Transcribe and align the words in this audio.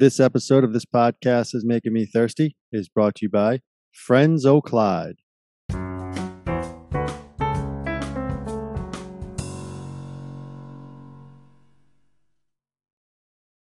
This 0.00 0.20
episode 0.20 0.62
of 0.62 0.72
this 0.72 0.84
podcast 0.84 1.56
is 1.56 1.64
making 1.66 1.92
me 1.92 2.06
thirsty 2.06 2.54
is 2.70 2.88
brought 2.88 3.16
to 3.16 3.24
you 3.24 3.30
by 3.30 3.62
Friends 3.92 4.46
O'Clyde. 4.46 5.16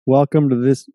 Welcome 0.06 0.50
to 0.50 0.58
this 0.58 0.90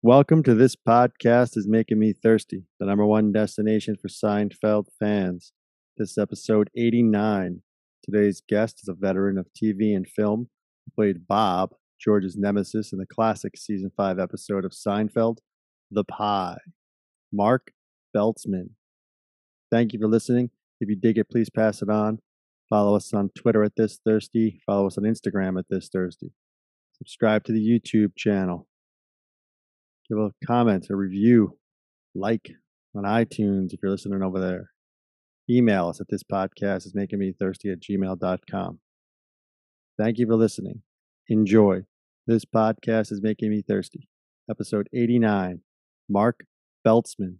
Welcome 0.00 0.42
to 0.44 0.54
this 0.54 0.74
podcast 0.74 1.58
is 1.58 1.68
making 1.68 1.98
me 1.98 2.14
thirsty, 2.14 2.64
the 2.80 2.86
number 2.86 3.04
one 3.04 3.30
destination 3.30 3.96
for 4.00 4.08
Seinfeld 4.08 4.86
fans. 4.98 5.52
This 5.98 6.12
is 6.12 6.18
episode 6.18 6.70
89. 6.74 7.60
Today's 8.02 8.40
guest 8.48 8.80
is 8.82 8.88
a 8.88 8.94
veteran 8.94 9.36
of 9.36 9.48
TV 9.52 9.94
and 9.94 10.08
film 10.08 10.48
who 10.86 10.92
played 10.94 11.26
Bob, 11.28 11.74
George's 12.00 12.36
nemesis 12.36 12.92
in 12.92 12.98
the 12.98 13.06
classic 13.06 13.56
season 13.56 13.90
5 13.96 14.18
episode 14.18 14.64
of 14.64 14.72
Seinfeld, 14.72 15.38
The 15.90 16.04
Pie. 16.04 16.58
Mark 17.34 17.72
Beltzman. 18.16 18.70
Thank 19.70 19.92
you 19.92 19.98
for 19.98 20.06
listening. 20.06 20.50
If 20.80 20.88
you 20.88 20.96
dig 20.96 21.18
it, 21.18 21.28
please 21.28 21.50
pass 21.50 21.82
it 21.82 21.90
on. 21.90 22.20
Follow 22.70 22.94
us 22.94 23.12
on 23.12 23.30
Twitter 23.36 23.64
at 23.64 23.72
This 23.76 23.98
Thirsty. 24.04 24.60
Follow 24.64 24.86
us 24.86 24.96
on 24.96 25.04
Instagram 25.04 25.58
at 25.58 25.66
This 25.68 25.88
Thirsty. 25.88 26.32
Subscribe 26.92 27.44
to 27.44 27.52
the 27.52 27.60
YouTube 27.60 28.12
channel. 28.16 28.68
Give 30.08 30.18
a 30.18 30.30
comment, 30.46 30.86
a 30.90 30.96
review, 30.96 31.58
like 32.14 32.50
on 32.94 33.04
iTunes 33.04 33.72
if 33.72 33.80
you're 33.82 33.90
listening 33.90 34.22
over 34.22 34.38
there. 34.38 34.70
Email 35.50 35.88
us 35.88 36.00
at 36.00 36.06
this 36.08 36.22
podcast 36.22 36.86
is 36.86 36.94
making 36.94 37.18
me 37.18 37.34
thirsty 37.38 37.70
at 37.70 37.80
gmail.com. 37.80 38.78
Thank 39.98 40.18
you 40.18 40.26
for 40.26 40.36
listening. 40.36 40.82
Enjoy. 41.28 41.84
This 42.26 42.46
podcast 42.46 43.12
is 43.12 43.20
making 43.20 43.50
me 43.50 43.60
thirsty. 43.60 44.08
Episode 44.48 44.88
89. 44.94 45.60
Mark 46.08 46.46
Beltzman. 46.82 47.36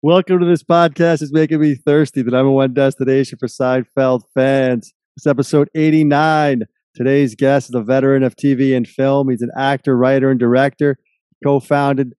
Welcome 0.00 0.38
to 0.38 0.46
this 0.46 0.62
podcast. 0.62 1.22
It's 1.22 1.32
making 1.32 1.58
me 1.58 1.74
thirsty. 1.74 2.22
The 2.22 2.30
number 2.30 2.52
one 2.52 2.72
destination 2.72 3.36
for 3.36 3.48
Seinfeld 3.48 4.22
fans. 4.32 4.94
It's 5.16 5.26
episode 5.26 5.70
89. 5.74 6.62
Today's 6.94 7.34
guest 7.34 7.70
is 7.70 7.74
a 7.74 7.82
veteran 7.82 8.22
of 8.22 8.36
TV 8.36 8.76
and 8.76 8.86
film. 8.86 9.30
He's 9.30 9.42
an 9.42 9.50
actor, 9.58 9.96
writer, 9.96 10.30
and 10.30 10.38
director. 10.38 10.98
Co 11.42 11.58
founded 11.58 12.14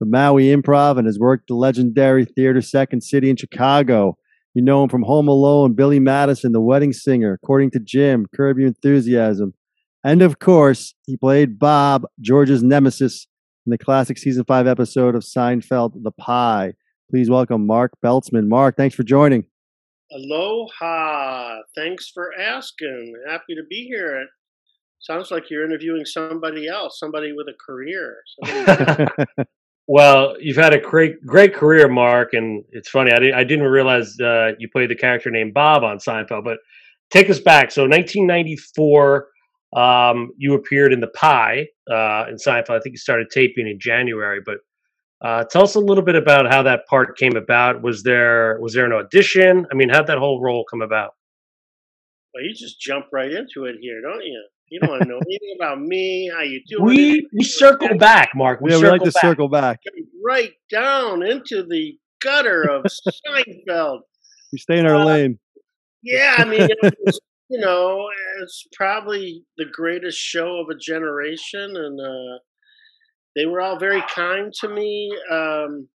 the 0.00 0.06
Maui 0.06 0.44
Improv 0.44 0.96
and 0.96 1.06
has 1.06 1.18
worked 1.18 1.48
the 1.48 1.54
legendary 1.54 2.24
theater 2.24 2.62
Second 2.62 3.02
City 3.02 3.28
in 3.28 3.36
Chicago. 3.36 4.16
You 4.54 4.62
know 4.62 4.82
him 4.82 4.88
from 4.88 5.02
Home 5.02 5.28
Alone, 5.28 5.74
Billy 5.74 6.00
Madison, 6.00 6.52
The 6.52 6.60
Wedding 6.60 6.92
Singer, 6.92 7.34
According 7.34 7.70
to 7.72 7.78
Jim, 7.78 8.26
Curb 8.34 8.58
Your 8.58 8.68
Enthusiasm. 8.68 9.54
And 10.02 10.22
of 10.22 10.38
course, 10.38 10.94
he 11.06 11.18
played 11.18 11.58
Bob, 11.58 12.06
George's 12.20 12.62
nemesis, 12.62 13.26
in 13.66 13.70
the 13.70 13.78
classic 13.78 14.16
season 14.16 14.44
five 14.44 14.66
episode 14.66 15.14
of 15.14 15.22
Seinfeld, 15.22 16.02
The 16.02 16.10
Pie. 16.12 16.72
Please 17.10 17.28
welcome 17.28 17.66
Mark 17.66 17.92
Beltzman. 18.02 18.48
Mark, 18.48 18.78
thanks 18.78 18.94
for 18.94 19.02
joining. 19.02 19.44
Aloha. 20.10 21.58
Thanks 21.76 22.10
for 22.10 22.32
asking. 22.40 23.14
Happy 23.28 23.54
to 23.54 23.62
be 23.68 23.86
here. 23.86 24.22
It 24.22 24.28
sounds 25.00 25.30
like 25.30 25.50
you're 25.50 25.64
interviewing 25.64 26.06
somebody 26.06 26.66
else, 26.66 26.98
somebody 26.98 27.32
with 27.32 27.48
a 27.48 27.54
career. 27.64 28.22
well, 29.86 30.36
you've 30.38 30.56
had 30.56 30.72
a 30.72 30.78
great, 30.78 31.24
great 31.26 31.54
career, 31.54 31.88
Mark, 31.88 32.32
and 32.32 32.64
it's 32.70 32.88
funny. 32.88 33.12
I, 33.12 33.18
did, 33.18 33.34
I 33.34 33.44
didn't 33.44 33.66
realize 33.66 34.18
uh, 34.20 34.52
you 34.58 34.68
played 34.68 34.90
the 34.90 34.94
character 34.94 35.30
named 35.30 35.54
Bob 35.54 35.82
on 35.82 35.98
Seinfeld. 35.98 36.44
But 36.44 36.58
take 37.10 37.28
us 37.28 37.40
back. 37.40 37.70
So, 37.70 37.82
1994, 37.82 39.28
um, 39.76 40.30
you 40.36 40.54
appeared 40.54 40.92
in 40.92 41.00
The 41.00 41.08
Pie 41.08 41.68
uh, 41.90 42.26
in 42.28 42.36
Seinfeld. 42.36 42.70
I 42.70 42.80
think 42.80 42.92
you 42.92 42.98
started 42.98 43.30
taping 43.30 43.66
in 43.68 43.78
January, 43.80 44.40
but 44.44 44.58
uh, 45.22 45.44
tell 45.44 45.62
us 45.62 45.74
a 45.74 45.80
little 45.80 46.04
bit 46.04 46.16
about 46.16 46.50
how 46.50 46.62
that 46.62 46.86
part 46.86 47.18
came 47.18 47.36
about. 47.36 47.82
Was 47.82 48.02
there 48.02 48.58
was 48.60 48.72
there 48.72 48.86
an 48.86 48.92
audition? 48.92 49.66
I 49.70 49.74
mean, 49.74 49.88
how'd 49.88 50.06
that 50.06 50.18
whole 50.18 50.40
role 50.40 50.64
come 50.70 50.82
about? 50.82 51.10
Well, 52.32 52.44
you 52.44 52.54
just 52.54 52.80
jump 52.80 53.06
right 53.12 53.30
into 53.30 53.64
it 53.64 53.76
here, 53.80 54.00
don't 54.00 54.24
you? 54.24 54.42
You 54.70 54.78
don't 54.80 54.90
want 54.90 55.02
to 55.02 55.08
know 55.08 55.18
anything 55.18 55.56
about 55.58 55.80
me, 55.80 56.30
how 56.32 56.42
you 56.42 56.62
doing. 56.68 56.84
We 56.84 57.28
we 57.36 57.44
circle 57.44 57.98
back, 57.98 58.30
Mark. 58.36 58.60
We, 58.60 58.70
yeah, 58.70 58.78
we 58.78 58.88
like 58.88 59.02
to 59.02 59.10
back. 59.10 59.20
circle 59.20 59.48
back. 59.48 59.80
Right 60.24 60.52
down 60.70 61.26
into 61.26 61.64
the 61.68 61.98
gutter 62.22 62.62
of 62.62 62.84
Seinfeld. 62.84 64.00
We 64.52 64.58
stay 64.58 64.78
in 64.78 64.86
our 64.86 64.94
uh, 64.94 65.04
lane. 65.04 65.38
Yeah, 66.02 66.36
I 66.38 66.44
mean, 66.44 66.62
it 66.62 66.78
was, 67.04 67.20
you 67.50 67.60
know, 67.60 68.06
it's 68.42 68.66
probably 68.72 69.44
the 69.58 69.66
greatest 69.72 70.18
show 70.18 70.60
of 70.60 70.68
a 70.70 70.78
generation, 70.78 71.76
and 71.76 72.00
uh, 72.00 72.38
they 73.34 73.46
were 73.46 73.60
all 73.60 73.78
very 73.78 74.02
kind 74.14 74.52
to 74.60 74.68
me. 74.68 75.10
Um, 75.30 75.88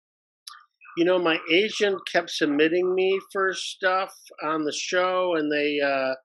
you 0.98 1.06
know, 1.06 1.18
my 1.18 1.40
agent 1.52 2.00
kept 2.12 2.30
submitting 2.30 2.94
me 2.94 3.20
for 3.32 3.54
stuff 3.54 4.14
on 4.44 4.64
the 4.64 4.74
show, 4.74 5.36
and 5.36 5.52
they 5.52 5.80
uh, 5.80 6.16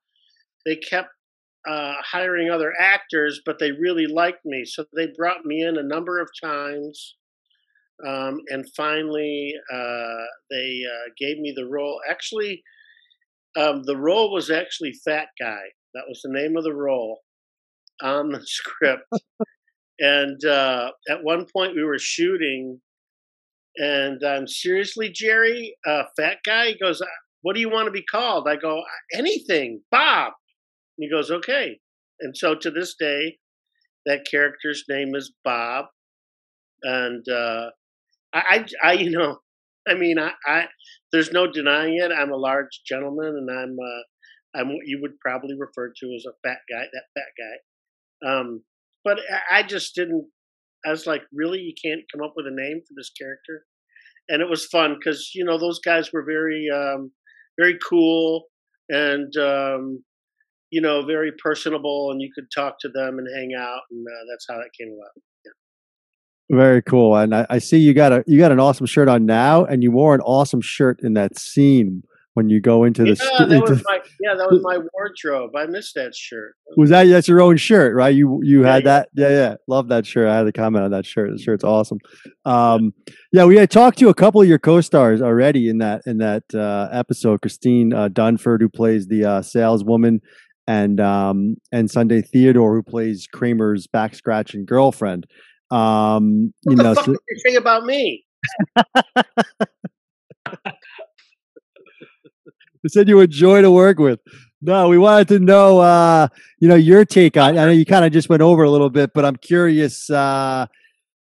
they 0.66 0.76
kept 0.76 1.10
uh, 1.68 1.94
hiring 2.02 2.50
other 2.50 2.72
actors, 2.78 3.40
but 3.44 3.58
they 3.58 3.72
really 3.72 4.06
liked 4.06 4.44
me, 4.44 4.64
so 4.64 4.84
they 4.96 5.08
brought 5.16 5.44
me 5.44 5.62
in 5.62 5.76
a 5.76 5.82
number 5.82 6.18
of 6.20 6.28
times. 6.42 7.16
Um, 8.06 8.40
and 8.48 8.64
finally, 8.74 9.52
uh, 9.72 10.24
they 10.50 10.82
uh, 10.86 11.10
gave 11.18 11.38
me 11.38 11.52
the 11.54 11.66
role. 11.66 12.00
Actually, 12.08 12.62
um, 13.56 13.82
the 13.84 13.96
role 13.96 14.32
was 14.32 14.50
actually 14.50 14.94
Fat 15.04 15.28
Guy. 15.38 15.60
That 15.94 16.04
was 16.08 16.20
the 16.22 16.32
name 16.32 16.56
of 16.56 16.64
the 16.64 16.74
role 16.74 17.20
on 18.02 18.30
the 18.30 18.40
script. 18.44 19.04
And 19.98 20.42
uh, 20.44 20.92
at 21.10 21.22
one 21.22 21.46
point, 21.54 21.74
we 21.74 21.84
were 21.84 21.98
shooting, 21.98 22.80
and 23.76 24.22
I'm 24.24 24.40
um, 24.40 24.48
seriously, 24.48 25.10
Jerry, 25.10 25.76
uh, 25.86 26.04
fat 26.16 26.38
guy. 26.46 26.68
He 26.68 26.78
goes, 26.78 27.02
"What 27.42 27.54
do 27.54 27.60
you 27.60 27.68
want 27.68 27.86
to 27.86 27.92
be 27.92 28.02
called?" 28.02 28.48
I 28.48 28.56
go, 28.56 28.82
"Anything, 29.12 29.82
Bob." 29.90 30.32
And 31.00 31.04
he 31.04 31.10
goes, 31.10 31.30
"Okay." 31.30 31.80
And 32.20 32.36
so 32.36 32.54
to 32.54 32.70
this 32.70 32.94
day, 32.94 33.38
that 34.04 34.26
character's 34.30 34.84
name 34.88 35.14
is 35.14 35.32
Bob, 35.44 35.86
and 36.82 37.26
uh, 37.26 37.70
I, 38.34 38.42
I, 38.42 38.66
I, 38.84 38.92
you 38.92 39.10
know, 39.10 39.38
I 39.88 39.94
mean, 39.94 40.18
I, 40.18 40.32
I, 40.46 40.66
there's 41.10 41.32
no 41.32 41.50
denying 41.50 41.98
it. 41.98 42.12
I'm 42.12 42.32
a 42.32 42.36
large 42.36 42.82
gentleman, 42.86 43.28
and 43.28 43.50
I'm, 43.50 43.76
uh, 43.78 44.60
I'm 44.60 44.68
what 44.68 44.86
you 44.86 44.98
would 45.00 45.18
probably 45.20 45.56
refer 45.58 45.88
to 45.88 46.14
as 46.14 46.26
a 46.26 46.36
fat 46.46 46.58
guy. 46.70 46.84
That 46.92 47.04
fat 47.14 47.32
guy. 47.38 48.30
Um, 48.30 48.62
but 49.02 49.18
I 49.50 49.62
just 49.62 49.94
didn't. 49.94 50.26
I 50.84 50.90
was 50.90 51.06
like, 51.06 51.22
really, 51.32 51.60
you 51.60 51.72
can't 51.82 52.04
come 52.12 52.22
up 52.22 52.34
with 52.36 52.46
a 52.46 52.50
name 52.50 52.80
for 52.86 52.94
this 52.94 53.10
character, 53.18 53.64
and 54.28 54.42
it 54.42 54.50
was 54.50 54.66
fun 54.66 54.96
because 54.98 55.30
you 55.34 55.44
know 55.44 55.58
those 55.58 55.80
guys 55.80 56.12
were 56.12 56.24
very, 56.24 56.68
um, 56.70 57.10
very 57.58 57.78
cool 57.88 58.44
and 58.90 59.34
um, 59.36 60.02
you 60.70 60.80
know 60.80 61.04
very 61.04 61.32
personable, 61.32 62.10
and 62.10 62.20
you 62.20 62.30
could 62.34 62.46
talk 62.54 62.78
to 62.80 62.88
them 62.88 63.18
and 63.18 63.26
hang 63.34 63.52
out, 63.58 63.80
and 63.90 64.06
uh, 64.06 64.24
that's 64.30 64.46
how 64.48 64.56
that 64.56 64.70
came 64.78 64.88
about. 64.88 65.22
Yeah. 65.44 66.56
Very 66.56 66.82
cool, 66.82 67.16
and 67.16 67.34
I, 67.34 67.46
I, 67.50 67.58
see 67.58 67.78
you 67.78 67.94
got 67.94 68.12
a 68.12 68.24
you 68.26 68.38
got 68.38 68.52
an 68.52 68.60
awesome 68.60 68.86
shirt 68.86 69.08
on 69.08 69.26
now, 69.26 69.64
and 69.64 69.82
you 69.82 69.92
wore 69.92 70.14
an 70.14 70.20
awesome 70.20 70.60
shirt 70.60 71.00
in 71.02 71.14
that 71.14 71.38
scene 71.38 72.02
when 72.34 72.48
you 72.48 72.60
go 72.60 72.84
into 72.84 73.02
the 73.02 73.08
yeah, 73.38 73.44
that 73.44 73.60
was 73.60 73.82
my, 73.84 74.00
yeah 74.20 74.34
that 74.34 74.48
was 74.50 74.62
my 74.62 74.78
wardrobe. 74.92 75.54
I 75.56 75.66
missed 75.66 75.94
that 75.96 76.14
shirt. 76.14 76.54
Was 76.76 76.90
that 76.90 77.04
that's 77.04 77.26
your 77.26 77.40
own 77.40 77.56
shirt 77.56 77.94
right? 77.94 78.14
You 78.14 78.40
you 78.42 78.62
yeah, 78.62 78.72
had 78.72 78.84
that? 78.84 79.08
Yeah 79.14 79.28
yeah. 79.28 79.54
Love 79.66 79.88
that 79.88 80.06
shirt. 80.06 80.28
I 80.28 80.36
had 80.36 80.46
a 80.46 80.52
comment 80.52 80.84
on 80.84 80.90
that 80.92 81.06
shirt. 81.06 81.30
The 81.32 81.38
shirt's 81.38 81.64
awesome. 81.64 81.98
Um 82.44 82.94
yeah 83.32 83.44
we 83.44 83.56
had 83.56 83.70
talked 83.70 83.98
to 83.98 84.08
a 84.08 84.14
couple 84.14 84.40
of 84.40 84.48
your 84.48 84.58
co-stars 84.58 85.20
already 85.20 85.68
in 85.68 85.78
that 85.78 86.02
in 86.06 86.18
that 86.18 86.44
uh 86.54 86.88
episode 86.92 87.42
christine 87.42 87.92
uh, 87.92 88.08
dunford 88.08 88.60
who 88.60 88.68
plays 88.68 89.06
the 89.08 89.24
uh 89.24 89.42
saleswoman 89.42 90.20
and 90.70 91.00
um 91.00 91.56
and 91.72 91.90
sunday 91.90 92.22
theodore 92.22 92.74
who 92.74 92.82
plays 92.82 93.26
kramer's 93.32 93.86
back 93.86 94.14
scratching 94.14 94.64
girlfriend 94.64 95.26
um 95.70 96.52
what 96.62 96.72
you 96.72 96.76
the 96.76 96.82
know 96.82 96.94
fuck 96.94 97.04
so, 97.06 97.12
you 97.12 97.38
say 97.44 97.56
about 97.56 97.84
me 97.84 98.24
said 102.88 103.08
you 103.08 103.16
were 103.16 103.26
joy 103.26 103.62
to 103.62 103.70
work 103.70 103.98
with. 103.98 104.20
No, 104.62 104.88
we 104.88 104.98
wanted 104.98 105.28
to 105.28 105.38
know, 105.38 105.78
uh, 105.78 106.28
you 106.58 106.68
know, 106.68 106.74
your 106.74 107.04
take 107.04 107.36
on. 107.36 107.56
I 107.58 107.64
know 107.64 107.70
you 107.70 107.86
kind 107.86 108.04
of 108.04 108.12
just 108.12 108.28
went 108.28 108.42
over 108.42 108.62
a 108.62 108.70
little 108.70 108.90
bit, 108.90 109.12
but 109.14 109.24
I'm 109.24 109.36
curious. 109.36 110.10
Uh, 110.10 110.66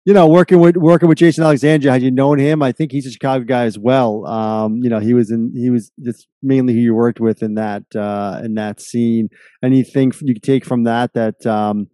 you 0.08 0.14
know, 0.14 0.26
working 0.26 0.58
with 0.58 0.78
working 0.78 1.06
with 1.06 1.18
Jason 1.18 1.44
Alexander, 1.44 1.90
had 1.90 2.00
you 2.00 2.10
known 2.10 2.38
him? 2.38 2.62
I 2.62 2.72
think 2.72 2.92
he's 2.92 3.04
a 3.04 3.10
Chicago 3.10 3.44
guy 3.44 3.64
as 3.64 3.78
well. 3.78 4.26
Um, 4.26 4.78
you 4.82 4.88
know, 4.88 5.00
he 5.00 5.12
was 5.12 5.30
in 5.30 5.52
he 5.54 5.68
was 5.68 5.92
just 6.02 6.28
mainly 6.42 6.72
who 6.72 6.80
you 6.80 6.94
worked 6.94 7.20
with 7.20 7.42
in 7.42 7.56
that 7.56 7.84
uh, 7.94 8.40
in 8.42 8.54
that 8.54 8.80
scene. 8.80 9.28
Anything 9.62 10.10
you 10.22 10.32
could 10.32 10.42
take 10.42 10.64
from 10.64 10.84
that 10.84 11.12
that 11.12 11.44
um, 11.44 11.88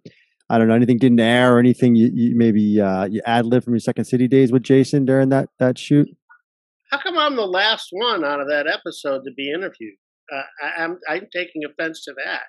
I 0.48 0.58
don't 0.58 0.68
know, 0.68 0.76
anything 0.76 0.98
didn't 0.98 1.18
air 1.18 1.56
or 1.56 1.58
anything 1.58 1.96
you, 1.96 2.08
you 2.14 2.36
maybe 2.36 2.80
uh, 2.80 3.06
you 3.06 3.20
ad 3.26 3.46
lib 3.46 3.64
from 3.64 3.72
your 3.72 3.80
Second 3.80 4.04
City 4.04 4.28
days 4.28 4.52
with 4.52 4.62
Jason 4.62 5.04
during 5.04 5.30
that 5.30 5.48
that 5.58 5.76
shoot? 5.76 6.06
how 6.92 7.00
come 7.00 7.18
I'm 7.18 7.34
the 7.34 7.42
last 7.42 7.88
one 7.90 8.24
out 8.24 8.40
of 8.40 8.46
that 8.46 8.68
episode 8.68 9.22
to 9.24 9.32
be 9.36 9.50
interviewed? 9.50 9.96
Uh, 10.32 10.42
I, 10.62 10.84
I'm 10.84 10.98
I'm 11.08 11.26
taking 11.34 11.62
offense 11.64 12.04
to 12.04 12.14
that. 12.24 12.42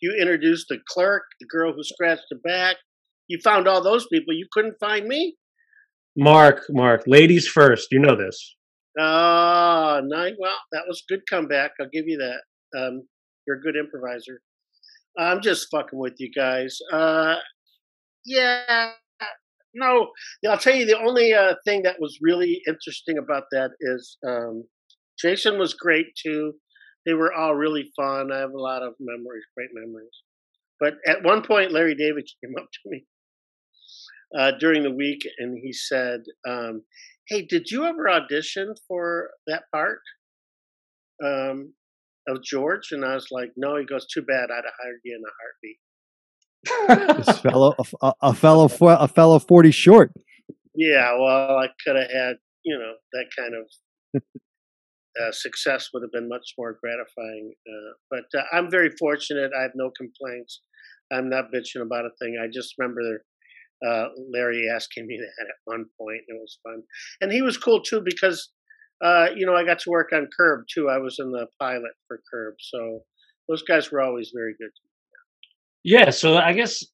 You 0.00 0.18
introduced 0.20 0.66
the 0.68 0.78
clerk, 0.88 1.22
the 1.40 1.46
girl 1.46 1.72
who 1.72 1.84
scratched 1.84 2.26
the 2.30 2.40
back. 2.42 2.78
You 3.28 3.38
found 3.42 3.68
all 3.68 3.82
those 3.82 4.06
people. 4.12 4.34
You 4.34 4.46
couldn't 4.52 4.76
find 4.80 5.06
me. 5.06 5.36
Mark, 6.16 6.62
Mark, 6.70 7.02
ladies 7.06 7.46
first. 7.46 7.88
You 7.90 7.98
know 8.00 8.16
this. 8.16 8.56
Oh, 8.98 10.00
no, 10.04 10.30
well, 10.38 10.58
that 10.72 10.84
was 10.86 11.02
a 11.02 11.12
good 11.12 11.22
comeback. 11.28 11.72
I'll 11.80 11.88
give 11.92 12.04
you 12.06 12.18
that. 12.18 12.78
Um, 12.78 13.02
you're 13.46 13.56
a 13.56 13.60
good 13.60 13.76
improviser. 13.76 14.40
I'm 15.18 15.40
just 15.40 15.68
fucking 15.70 15.98
with 15.98 16.14
you 16.18 16.30
guys. 16.32 16.78
Uh, 16.92 17.36
yeah, 18.24 18.92
no, 19.74 20.10
I'll 20.48 20.58
tell 20.58 20.74
you 20.74 20.86
the 20.86 20.98
only 20.98 21.34
uh, 21.34 21.54
thing 21.64 21.82
that 21.82 22.00
was 22.00 22.18
really 22.22 22.60
interesting 22.66 23.18
about 23.18 23.44
that 23.50 23.70
is 23.80 24.16
um, 24.26 24.64
Jason 25.20 25.58
was 25.58 25.74
great 25.74 26.06
too. 26.20 26.52
They 27.06 27.14
were 27.14 27.32
all 27.32 27.54
really 27.54 27.90
fun. 27.96 28.32
I 28.32 28.38
have 28.38 28.52
a 28.52 28.60
lot 28.60 28.82
of 28.82 28.94
memories, 29.00 29.44
great 29.56 29.70
memories. 29.74 30.22
But 30.80 30.94
at 31.06 31.22
one 31.22 31.42
point, 31.42 31.72
Larry 31.72 31.94
David 31.94 32.28
came 32.44 32.54
up 32.56 32.66
to 32.66 32.90
me 32.90 33.04
uh, 34.38 34.52
during 34.58 34.82
the 34.82 34.90
week 34.90 35.26
and 35.38 35.58
he 35.62 35.72
said, 35.72 36.24
um, 36.48 36.82
"Hey, 37.28 37.42
did 37.42 37.70
you 37.70 37.84
ever 37.84 38.08
audition 38.08 38.74
for 38.88 39.30
that 39.46 39.64
part 39.72 40.00
um, 41.24 41.74
of 42.28 42.42
George?" 42.42 42.92
And 42.92 43.04
I 43.04 43.14
was 43.14 43.28
like, 43.30 43.52
"No." 43.56 43.76
He 43.76 43.84
goes, 43.84 44.06
"Too 44.06 44.22
bad. 44.22 44.50
I'd 44.50 44.64
have 44.64 44.74
hired 44.82 45.00
you 45.04 45.16
in 45.16 45.22
a 45.24 45.30
heartbeat." 45.40 45.78
fellow, 47.52 47.74
a, 48.02 48.12
a 48.22 48.34
fellow, 48.34 48.68
a 48.96 49.08
fellow 49.08 49.38
forty 49.38 49.70
short. 49.70 50.12
Yeah, 50.74 51.16
well, 51.18 51.56
I 51.56 51.68
could 51.84 51.96
have 51.96 52.10
had, 52.10 52.36
you 52.64 52.76
know, 52.76 52.94
that 53.12 53.26
kind 53.38 53.54
of 53.54 53.70
uh, 55.22 55.30
success 55.30 55.90
would 55.92 56.02
have 56.02 56.10
been 56.10 56.28
much 56.28 56.54
more 56.58 56.76
gratifying. 56.82 57.54
Uh, 57.66 57.92
but 58.10 58.24
uh, 58.38 58.42
I'm 58.52 58.68
very 58.70 58.90
fortunate. 58.98 59.52
I 59.56 59.62
have 59.62 59.76
no 59.76 59.90
complaints. 59.96 60.62
I'm 61.12 61.30
not 61.30 61.52
bitching 61.54 61.82
about 61.82 62.06
a 62.06 62.10
thing. 62.20 62.36
I 62.42 62.48
just 62.52 62.74
remember 62.76 63.22
uh, 63.86 64.06
Larry 64.32 64.68
asking 64.74 65.06
me 65.06 65.18
that 65.18 65.46
at 65.46 65.54
one 65.64 65.86
point. 65.98 66.22
It 66.28 66.38
was 66.38 66.58
fun, 66.62 66.82
and 67.20 67.32
he 67.32 67.42
was 67.42 67.56
cool 67.56 67.82
too 67.82 68.00
because 68.04 68.50
uh, 69.04 69.26
you 69.34 69.46
know 69.46 69.54
I 69.54 69.64
got 69.64 69.78
to 69.80 69.90
work 69.90 70.10
on 70.12 70.28
Curb 70.36 70.64
too. 70.72 70.88
I 70.88 70.98
was 70.98 71.16
in 71.18 71.30
the 71.30 71.46
pilot 71.60 71.92
for 72.06 72.20
Curb, 72.32 72.54
so 72.58 73.00
those 73.48 73.62
guys 73.62 73.90
were 73.90 74.00
always 74.00 74.32
very 74.34 74.54
good. 74.58 74.70
Yeah, 75.82 76.10
so 76.10 76.36
I 76.36 76.52
guess 76.52 76.84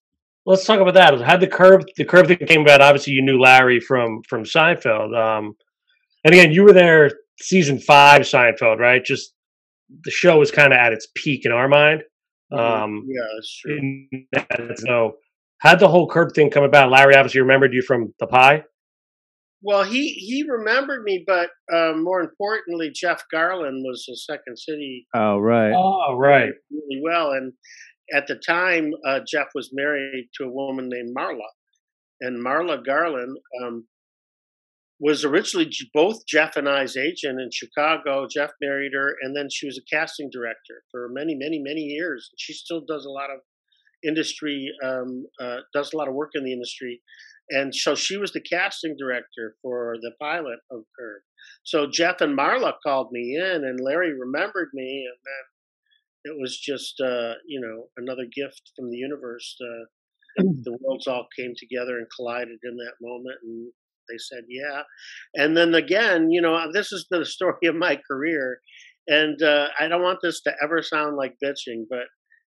let's 0.46 0.64
talk 0.64 0.80
about 0.80 0.94
that. 0.94 1.20
How 1.20 1.36
the 1.36 1.46
Curb 1.46 1.84
the 1.96 2.04
Curb 2.04 2.26
thing 2.26 2.38
came 2.46 2.62
about. 2.62 2.80
Obviously, 2.80 3.12
you 3.12 3.22
knew 3.22 3.40
Larry 3.40 3.80
from 3.80 4.22
from 4.28 4.44
Seinfeld, 4.44 5.16
um, 5.16 5.54
and 6.24 6.34
again, 6.34 6.52
you 6.52 6.64
were 6.64 6.72
there 6.72 7.10
season 7.40 7.78
five 7.78 8.22
Seinfeld, 8.22 8.78
right? 8.78 9.04
Just 9.04 9.34
the 10.04 10.10
show 10.10 10.38
was 10.38 10.50
kind 10.50 10.72
of 10.72 10.78
at 10.78 10.92
its 10.92 11.08
peak 11.14 11.44
in 11.44 11.52
our 11.52 11.68
mind. 11.68 12.02
Mm-hmm. 12.52 12.82
Um, 12.82 13.06
yeah, 13.06 13.22
that's 13.36 13.60
true. 13.60 14.74
So, 14.76 15.16
how'd 15.60 15.78
the 15.78 15.88
whole 15.88 16.08
curb 16.08 16.34
thing 16.34 16.50
come 16.50 16.64
about? 16.64 16.90
Larry 16.90 17.14
obviously 17.14 17.40
remembered 17.40 17.72
you 17.72 17.82
from 17.82 18.12
the 18.18 18.26
pie. 18.26 18.64
Well, 19.62 19.84
he 19.84 20.08
he 20.14 20.44
remembered 20.48 21.02
me, 21.04 21.22
but 21.26 21.50
uh, 21.72 21.92
more 21.94 22.20
importantly, 22.22 22.90
Jeff 22.94 23.22
Garlin 23.32 23.82
was 23.84 24.04
the 24.08 24.16
Second 24.16 24.58
City. 24.58 25.06
Oh 25.14 25.38
right. 25.38 25.72
Oh 25.74 26.16
right. 26.16 26.52
Really 26.70 27.00
well, 27.02 27.32
and 27.32 27.52
at 28.12 28.26
the 28.26 28.36
time, 28.36 28.92
uh, 29.06 29.20
Jeff 29.26 29.48
was 29.54 29.70
married 29.72 30.30
to 30.36 30.44
a 30.44 30.50
woman 30.50 30.88
named 30.88 31.14
Marla, 31.16 31.48
and 32.20 32.44
Marla 32.44 32.84
Garlin 32.84 33.34
um, 33.62 33.86
was 34.98 35.24
originally 35.24 35.70
both 35.92 36.26
Jeff 36.26 36.56
and 36.56 36.68
I's 36.68 36.96
agent 36.96 37.40
in 37.40 37.50
Chicago. 37.52 38.26
Jeff 38.30 38.50
married 38.62 38.92
her, 38.94 39.16
and 39.22 39.36
then 39.36 39.48
she 39.50 39.66
was 39.66 39.78
a 39.78 39.94
casting 39.94 40.30
director 40.30 40.82
for 40.90 41.08
many, 41.10 41.34
many, 41.34 41.58
many 41.58 41.82
years. 41.82 42.30
She 42.36 42.52
still 42.52 42.82
does 42.86 43.06
a 43.06 43.10
lot 43.10 43.30
of 43.30 43.40
industry, 44.06 44.70
um, 44.84 45.26
uh, 45.40 45.58
does 45.74 45.92
a 45.92 45.96
lot 45.96 46.08
of 46.08 46.14
work 46.14 46.30
in 46.34 46.44
the 46.44 46.52
industry, 46.52 47.02
and 47.50 47.74
so 47.74 47.94
she 47.94 48.16
was 48.16 48.32
the 48.32 48.40
casting 48.40 48.96
director 48.98 49.56
for 49.62 49.96
the 50.00 50.12
pilot 50.20 50.58
of 50.70 50.84
Curb. 50.98 51.22
So 51.64 51.88
Jeff 51.90 52.20
and 52.20 52.38
Marla 52.38 52.74
called 52.84 53.10
me 53.12 53.36
in, 53.36 53.64
and 53.64 53.80
Larry 53.80 54.12
remembered 54.18 54.68
me, 54.72 55.06
and 55.08 55.18
then 55.24 56.32
it 56.32 56.40
was 56.40 56.58
just 56.58 57.00
uh, 57.00 57.34
you 57.46 57.60
know 57.60 57.88
another 57.96 58.24
gift 58.34 58.72
from 58.76 58.90
the 58.90 58.96
universe. 58.96 59.56
Uh, 59.60 59.84
the 60.36 60.78
worlds 60.80 61.06
all 61.06 61.26
came 61.36 61.54
together 61.56 61.98
and 61.98 62.06
collided 62.14 62.58
in 62.62 62.76
that 62.76 62.94
moment, 63.00 63.38
and 63.42 63.72
they 64.08 64.18
said 64.18 64.44
yeah. 64.48 64.82
And 65.34 65.56
then 65.56 65.74
again, 65.74 66.30
you 66.30 66.40
know, 66.40 66.70
this 66.72 66.92
is 66.92 67.06
the 67.10 67.24
story 67.26 67.66
of 67.66 67.74
my 67.74 67.98
career, 68.08 68.60
and 69.08 69.42
uh, 69.42 69.68
I 69.78 69.88
don't 69.88 70.02
want 70.02 70.20
this 70.22 70.40
to 70.42 70.54
ever 70.62 70.82
sound 70.82 71.16
like 71.16 71.36
bitching, 71.44 71.84
but 71.88 72.06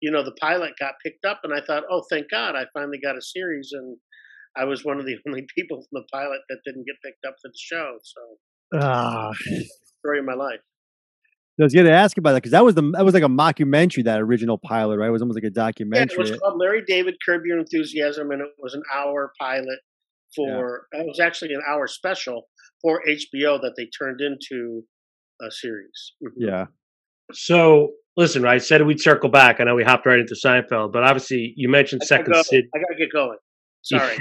you 0.03 0.11
know, 0.11 0.21
the 0.21 0.33
pilot 0.33 0.73
got 0.77 0.95
picked 1.01 1.23
up, 1.23 1.39
and 1.45 1.53
I 1.53 1.61
thought, 1.65 1.83
oh, 1.89 2.03
thank 2.09 2.29
God, 2.29 2.57
I 2.57 2.65
finally 2.73 2.99
got 3.01 3.17
a 3.17 3.21
series, 3.21 3.69
and 3.71 3.95
I 4.57 4.65
was 4.65 4.83
one 4.83 4.99
of 4.99 5.05
the 5.05 5.15
only 5.27 5.45
people 5.57 5.77
from 5.77 6.01
the 6.01 6.03
pilot 6.11 6.41
that 6.49 6.57
didn't 6.65 6.85
get 6.85 6.95
picked 7.03 7.23
up 7.25 7.35
for 7.41 7.47
the 7.47 7.57
show. 7.57 7.97
So, 8.03 8.79
ah. 8.81 9.31
story 9.99 10.19
of 10.19 10.25
my 10.25 10.33
life. 10.33 10.59
I 11.57 11.63
was 11.63 11.73
going 11.73 11.85
to 11.85 11.93
ask 11.93 12.17
about 12.17 12.31
that 12.31 12.39
because 12.41 12.51
that 12.51 12.65
was 12.65 12.75
the 12.75 12.81
that 12.95 13.05
was 13.05 13.13
like 13.13 13.23
a 13.23 13.27
mockumentary 13.27 14.03
that 14.05 14.19
original 14.19 14.57
pilot, 14.57 14.97
right? 14.97 15.07
It 15.07 15.11
was 15.11 15.21
almost 15.21 15.37
like 15.37 15.45
a 15.45 15.51
documentary. 15.51 16.17
Yeah, 16.17 16.25
it 16.25 16.31
was 16.31 16.39
called 16.39 16.59
Larry 16.59 16.83
David 16.85 17.15
Curb 17.25 17.43
Your 17.45 17.59
Enthusiasm, 17.59 18.31
and 18.31 18.41
it 18.41 18.49
was 18.57 18.73
an 18.73 18.81
hour 18.93 19.31
pilot 19.39 19.79
for. 20.35 20.87
Yeah. 20.93 21.01
It 21.01 21.07
was 21.07 21.19
actually 21.21 21.53
an 21.53 21.61
hour 21.69 21.87
special 21.87 22.47
for 22.81 23.01
HBO 23.07 23.61
that 23.61 23.75
they 23.77 23.87
turned 23.97 24.19
into 24.19 24.83
a 25.41 25.51
series. 25.51 26.13
Mm-hmm. 26.25 26.49
Yeah. 26.49 26.65
So 27.31 27.91
listen, 28.17 28.45
I 28.45 28.57
said 28.57 28.85
we'd 28.85 29.01
circle 29.01 29.29
back. 29.29 29.59
I 29.59 29.63
know 29.63 29.75
we 29.75 29.83
hopped 29.83 30.05
right 30.05 30.19
into 30.19 30.35
Seinfeld, 30.35 30.91
but 30.91 31.03
obviously 31.03 31.53
you 31.55 31.69
mentioned 31.69 32.03
Second 32.03 32.35
City. 32.45 32.67
I 32.73 32.79
gotta 32.79 32.95
get 32.97 33.11
going. 33.11 33.37
Sorry. 33.81 34.17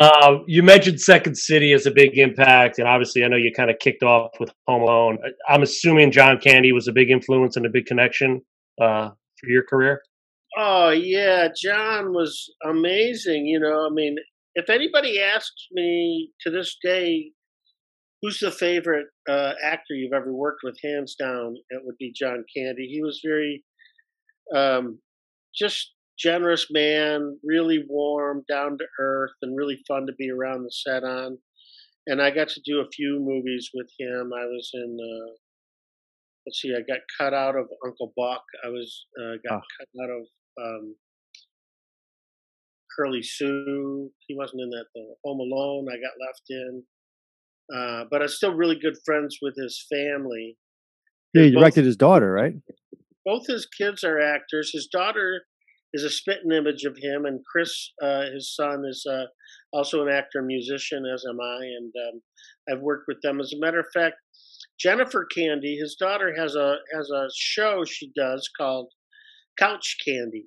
uh, 0.00 0.38
you 0.46 0.62
mentioned 0.62 1.00
Second 1.00 1.36
City 1.36 1.72
as 1.72 1.86
a 1.86 1.90
big 1.90 2.18
impact, 2.18 2.78
and 2.78 2.86
obviously, 2.86 3.24
I 3.24 3.28
know 3.28 3.36
you 3.36 3.52
kind 3.54 3.70
of 3.70 3.78
kicked 3.78 4.02
off 4.02 4.32
with 4.38 4.52
Home 4.66 4.82
Alone. 4.82 5.18
I'm 5.48 5.62
assuming 5.62 6.12
John 6.12 6.38
Candy 6.38 6.72
was 6.72 6.88
a 6.88 6.92
big 6.92 7.10
influence 7.10 7.56
and 7.56 7.66
a 7.66 7.70
big 7.70 7.86
connection 7.86 8.42
uh, 8.80 9.10
for 9.40 9.48
your 9.48 9.64
career. 9.64 10.02
Oh 10.56 10.90
yeah, 10.90 11.48
John 11.56 12.12
was 12.12 12.52
amazing. 12.64 13.46
You 13.46 13.60
know, 13.60 13.86
I 13.86 13.90
mean, 13.90 14.16
if 14.54 14.70
anybody 14.70 15.20
asks 15.20 15.68
me 15.72 16.30
to 16.40 16.50
this 16.50 16.76
day, 16.82 17.30
who's 18.22 18.40
the 18.40 18.50
favorite 18.50 19.06
uh, 19.28 19.52
actor 19.62 19.94
you've 19.94 20.12
ever 20.12 20.32
worked 20.32 20.60
with, 20.64 20.76
hands 20.82 21.14
down, 21.14 21.56
it 21.70 21.82
would 21.84 21.96
be 21.98 22.12
John 22.14 22.44
Candy. 22.54 22.86
He 22.86 23.02
was 23.02 23.20
very, 23.24 23.64
um, 24.54 24.98
just 25.54 25.92
generous 26.18 26.66
man, 26.70 27.38
really 27.44 27.84
warm, 27.88 28.44
down 28.48 28.76
to 28.78 28.84
earth, 28.98 29.32
and 29.42 29.56
really 29.56 29.78
fun 29.86 30.06
to 30.06 30.12
be 30.14 30.30
around 30.30 30.64
the 30.64 30.72
set 30.72 31.04
on. 31.04 31.38
And 32.06 32.20
I 32.20 32.30
got 32.30 32.48
to 32.48 32.60
do 32.64 32.80
a 32.80 32.90
few 32.92 33.20
movies 33.20 33.70
with 33.74 33.88
him. 33.98 34.32
I 34.34 34.44
was 34.44 34.70
in, 34.74 34.98
uh, 35.00 35.32
let's 36.46 36.60
see, 36.60 36.74
I 36.74 36.80
got 36.80 37.00
cut 37.18 37.34
out 37.34 37.54
of 37.54 37.66
Uncle 37.84 38.12
Buck. 38.16 38.42
I 38.64 38.68
was 38.68 39.06
uh, 39.20 39.36
got 39.48 39.58
oh. 39.58 39.62
cut 39.78 40.02
out 40.02 40.10
of 40.10 40.22
um, 40.60 40.94
Curly 42.96 43.22
Sue. 43.22 44.10
He 44.26 44.34
wasn't 44.34 44.62
in 44.62 44.70
that 44.70 44.86
though. 44.94 45.14
Home 45.24 45.40
Alone. 45.40 45.86
I 45.88 45.96
got 45.96 46.26
left 46.26 46.42
in, 46.48 46.82
uh, 47.74 48.04
but 48.10 48.22
I'm 48.22 48.28
still 48.28 48.54
really 48.54 48.78
good 48.78 48.96
friends 49.04 49.38
with 49.42 49.54
his 49.56 49.84
family. 49.90 50.56
Yeah, 51.34 51.44
he 51.44 51.50
directed 51.50 51.80
both, 51.80 51.86
his 51.86 51.96
daughter, 51.96 52.32
right? 52.32 52.54
Both 53.24 53.46
his 53.46 53.66
kids 53.66 54.04
are 54.04 54.20
actors. 54.20 54.70
His 54.72 54.88
daughter 54.90 55.42
is 55.92 56.04
a 56.04 56.10
spitting 56.10 56.52
image 56.52 56.84
of 56.84 56.96
him, 57.00 57.24
and 57.24 57.40
Chris, 57.50 57.92
uh, 58.02 58.24
his 58.34 58.54
son, 58.54 58.84
is 58.88 59.04
uh, 59.10 59.24
also 59.72 60.02
an 60.02 60.12
actor, 60.12 60.42
musician, 60.42 61.04
as 61.12 61.24
am 61.28 61.40
I, 61.40 61.60
and 61.78 61.92
um, 62.08 62.20
I've 62.70 62.82
worked 62.82 63.04
with 63.08 63.18
them. 63.22 63.40
As 63.40 63.52
a 63.52 63.60
matter 63.60 63.80
of 63.80 63.86
fact, 63.94 64.16
Jennifer 64.78 65.26
Candy, 65.26 65.76
his 65.76 65.96
daughter, 65.98 66.34
has 66.36 66.54
a 66.54 66.76
has 66.94 67.10
a 67.10 67.28
show 67.34 67.84
she 67.84 68.12
does 68.16 68.48
called 68.56 68.92
Couch 69.58 69.96
Candy, 70.04 70.46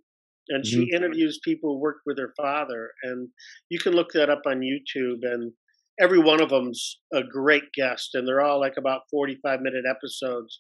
and 0.50 0.64
mm-hmm. 0.64 0.84
she 0.84 0.96
interviews 0.96 1.40
people 1.44 1.74
who 1.74 1.80
worked 1.80 2.02
with 2.06 2.18
her 2.18 2.34
father, 2.38 2.92
and 3.04 3.30
you 3.70 3.80
can 3.80 3.94
look 3.94 4.12
that 4.14 4.30
up 4.30 4.42
on 4.46 4.60
YouTube, 4.62 5.20
and 5.24 5.52
every 6.00 6.20
one 6.20 6.42
of 6.42 6.50
them's 6.50 7.00
a 7.14 7.22
great 7.24 7.72
guest, 7.76 8.12
and 8.14 8.28
they're 8.28 8.42
all 8.42 8.60
like 8.60 8.76
about 8.78 9.02
forty 9.12 9.38
five 9.44 9.62
minute 9.62 9.84
episodes 9.90 10.60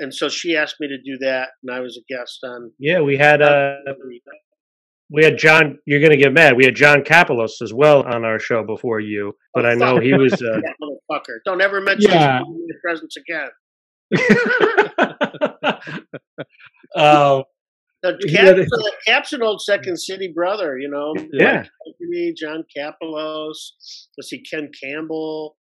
and 0.00 0.12
so 0.14 0.28
she 0.28 0.56
asked 0.56 0.76
me 0.80 0.88
to 0.88 0.98
do 0.98 1.18
that, 1.18 1.50
and 1.62 1.74
I 1.74 1.80
was 1.80 1.98
a 1.98 2.02
guest 2.12 2.40
on. 2.44 2.72
Yeah, 2.78 3.00
we 3.00 3.16
had 3.16 3.40
uh, 3.42 3.76
we 5.10 5.24
had 5.24 5.38
John. 5.38 5.78
You're 5.86 6.00
gonna 6.00 6.16
get 6.16 6.32
mad. 6.32 6.56
We 6.56 6.64
had 6.64 6.74
John 6.74 7.02
Kapelos 7.02 7.62
as 7.62 7.72
well 7.72 8.02
on 8.02 8.24
our 8.24 8.38
show 8.38 8.64
before 8.64 9.00
you, 9.00 9.34
but 9.54 9.66
oh, 9.66 9.68
I 9.68 9.74
know 9.74 10.00
he 10.00 10.14
was. 10.14 10.32
Uh, 10.32 10.36
motherfucker! 10.82 11.38
Don't 11.44 11.60
ever 11.60 11.80
mention 11.80 12.10
yeah. 12.10 12.40
his 12.66 12.76
presence 12.82 13.16
again. 13.16 13.50
Oh. 18.04 18.12
Uh, 18.32 18.54
Cap's, 19.06 19.32
an 19.34 19.42
old 19.42 19.60
Second 19.60 19.98
City 19.98 20.32
brother, 20.34 20.78
you 20.78 20.88
know. 20.88 21.12
Yeah. 21.32 21.64
Me, 22.00 22.32
John 22.34 22.64
Kapelos. 22.74 23.56
Let's 24.16 24.30
see, 24.30 24.42
Ken 24.42 24.70
Campbell, 24.82 25.56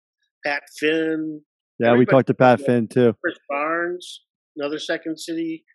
Pat 0.45 0.63
Finn. 0.79 1.41
Yeah, 1.79 1.95
we 1.95 2.05
talked 2.05 2.27
to 2.27 2.33
Pat 2.33 2.61
Finn 2.61 2.87
too. 2.87 3.13
Chris 3.21 3.37
Barnes, 3.49 4.21
another 4.55 4.79
Second 4.79 5.19
City 5.19 5.65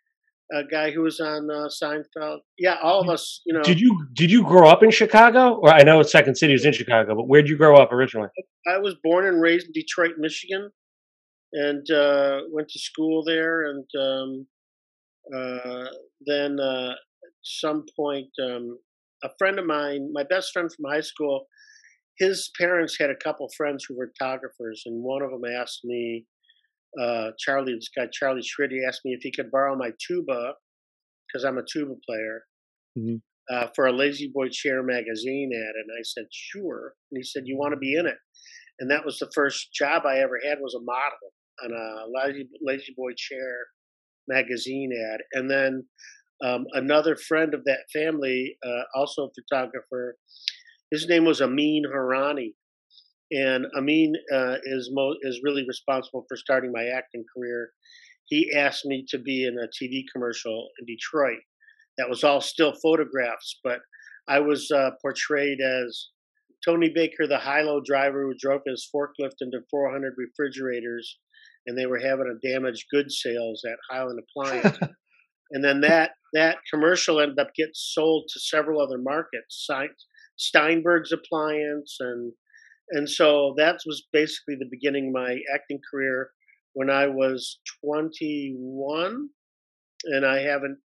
uh, 0.54 0.62
guy 0.70 0.90
who 0.90 1.02
was 1.02 1.20
on 1.20 1.48
uh, 1.50 1.68
Seinfeld. 1.68 2.38
Yeah, 2.58 2.76
all 2.82 3.00
of 3.00 3.08
us. 3.08 3.40
You 3.46 3.54
know. 3.54 3.62
Did 3.62 3.80
you 3.80 4.06
did 4.12 4.30
you 4.30 4.44
grow 4.44 4.68
up 4.68 4.82
in 4.82 4.90
Chicago? 4.90 5.54
Or 5.54 5.70
I 5.70 5.82
know 5.82 6.02
Second 6.02 6.36
City 6.36 6.54
is 6.54 6.64
in 6.64 6.72
Chicago, 6.72 7.14
but 7.14 7.28
where 7.28 7.42
did 7.42 7.48
you 7.48 7.56
grow 7.56 7.76
up 7.76 7.92
originally? 7.92 8.28
I 8.66 8.78
was 8.78 8.94
born 9.02 9.26
and 9.26 9.40
raised 9.40 9.66
in 9.66 9.72
Detroit, 9.72 10.12
Michigan, 10.18 10.70
and 11.52 11.90
uh, 11.90 12.40
went 12.50 12.68
to 12.68 12.78
school 12.78 13.24
there. 13.24 13.64
And 13.70 13.86
um, 13.98 14.46
then 16.20 16.58
uh, 16.60 16.90
at 16.92 17.32
some 17.42 17.84
point, 17.96 18.28
um, 18.42 18.78
a 19.22 19.30
friend 19.38 19.58
of 19.58 19.66
mine, 19.66 20.10
my 20.12 20.24
best 20.24 20.52
friend 20.52 20.70
from 20.72 20.90
high 20.90 21.00
school, 21.00 21.46
his 22.18 22.50
parents 22.58 22.96
had 22.98 23.10
a 23.10 23.16
couple 23.16 23.48
friends 23.56 23.84
who 23.88 23.96
were 23.96 24.12
photographers, 24.18 24.82
and 24.86 25.02
one 25.02 25.22
of 25.22 25.30
them 25.30 25.44
asked 25.50 25.80
me, 25.84 26.26
uh, 27.00 27.30
Charlie, 27.38 27.74
this 27.74 27.88
guy 27.96 28.06
Charlie 28.12 28.42
Schritt, 28.42 28.70
he 28.70 28.84
asked 28.86 29.02
me 29.04 29.12
if 29.12 29.20
he 29.22 29.32
could 29.32 29.50
borrow 29.50 29.76
my 29.76 29.90
tuba 30.06 30.54
because 31.26 31.44
I'm 31.44 31.58
a 31.58 31.64
tuba 31.68 31.94
player 32.06 32.44
Mhm. 32.96 33.22
uh, 33.50 33.68
for 33.74 33.86
a 33.86 33.92
La-Z-Boy 33.92 34.48
Chair 34.50 34.82
magazine 34.82 35.50
ad, 35.54 35.74
and 35.76 35.90
I 35.98 36.02
said 36.02 36.26
sure. 36.32 36.94
And 37.10 37.18
he 37.18 37.22
said, 37.24 37.46
"You 37.46 37.56
want 37.56 37.72
to 37.72 37.78
be 37.78 37.94
in 37.94 38.06
it?" 38.06 38.18
And 38.78 38.90
that 38.90 39.04
was 39.04 39.18
the 39.18 39.30
first 39.34 39.72
job 39.74 40.04
I 40.06 40.18
ever 40.18 40.40
had 40.44 40.60
was 40.60 40.74
a 40.74 40.80
model 40.80 41.32
on 41.62 41.72
a 41.72 42.06
Lazy, 42.08 42.48
La-Z-Boy 42.62 43.12
Chair 43.16 43.66
magazine 44.28 44.90
ad, 45.12 45.20
and 45.32 45.50
then 45.50 45.84
um, 46.44 46.66
another 46.72 47.16
friend 47.16 47.54
of 47.54 47.64
that 47.64 47.80
family, 47.92 48.56
uh, 48.64 48.82
also 48.94 49.24
a 49.26 49.30
photographer. 49.40 50.16
His 50.90 51.08
name 51.08 51.24
was 51.24 51.40
Amin 51.40 51.84
Harani, 51.86 52.54
and 53.30 53.66
Amin 53.76 54.14
uh, 54.32 54.56
is 54.64 54.90
mo- 54.92 55.16
is 55.22 55.40
really 55.42 55.64
responsible 55.66 56.24
for 56.28 56.36
starting 56.36 56.72
my 56.72 56.86
acting 56.86 57.24
career. 57.36 57.70
He 58.26 58.52
asked 58.54 58.84
me 58.84 59.04
to 59.08 59.18
be 59.18 59.46
in 59.46 59.56
a 59.58 59.68
TV 59.68 60.04
commercial 60.12 60.68
in 60.80 60.86
Detroit. 60.86 61.40
That 61.98 62.08
was 62.08 62.24
all 62.24 62.40
still 62.40 62.74
photographs, 62.82 63.60
but 63.62 63.80
I 64.28 64.40
was 64.40 64.70
uh, 64.70 64.90
portrayed 65.02 65.58
as 65.60 66.08
Tony 66.64 66.90
Baker, 66.94 67.26
the 67.26 67.38
high-low 67.38 67.82
driver 67.84 68.24
who 68.24 68.34
drove 68.38 68.62
his 68.66 68.88
forklift 68.94 69.36
into 69.40 69.60
400 69.70 70.14
refrigerators, 70.16 71.18
and 71.66 71.78
they 71.78 71.86
were 71.86 71.98
having 71.98 72.26
a 72.26 72.46
damaged 72.46 72.86
goods 72.92 73.20
sales 73.22 73.62
at 73.64 73.78
Highland 73.90 74.20
Appliance. 74.20 74.78
and 75.50 75.64
then 75.64 75.80
that 75.82 76.12
that 76.32 76.58
commercial 76.72 77.20
ended 77.20 77.38
up 77.38 77.54
getting 77.54 77.72
sold 77.74 78.24
to 78.32 78.40
several 78.40 78.80
other 78.80 78.98
markets, 78.98 79.68
Steinberg's 80.36 81.12
Appliance, 81.12 81.96
and 82.00 82.32
and 82.90 83.08
so 83.08 83.54
that 83.56 83.80
was 83.86 84.06
basically 84.12 84.56
the 84.56 84.68
beginning 84.70 85.08
of 85.08 85.14
my 85.14 85.38
acting 85.54 85.80
career 85.90 86.30
when 86.74 86.90
I 86.90 87.06
was 87.06 87.60
21, 87.84 89.28
and 90.04 90.26
I 90.26 90.40
haven't 90.40 90.78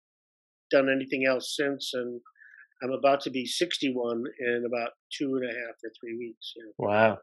done 0.71 0.88
anything 0.88 1.25
else 1.27 1.55
since, 1.57 1.91
and 1.93 2.21
I'm 2.83 2.91
about 2.91 3.21
to 3.21 3.31
be 3.31 3.45
61 3.45 4.24
in 4.39 4.63
about 4.65 4.91
two 5.17 5.36
and 5.36 5.50
a 5.50 5.53
half 5.53 5.75
or 5.83 5.91
three 6.00 6.15
weeks. 6.17 6.53
Yeah. 6.55 6.71
Wow. 6.77 7.17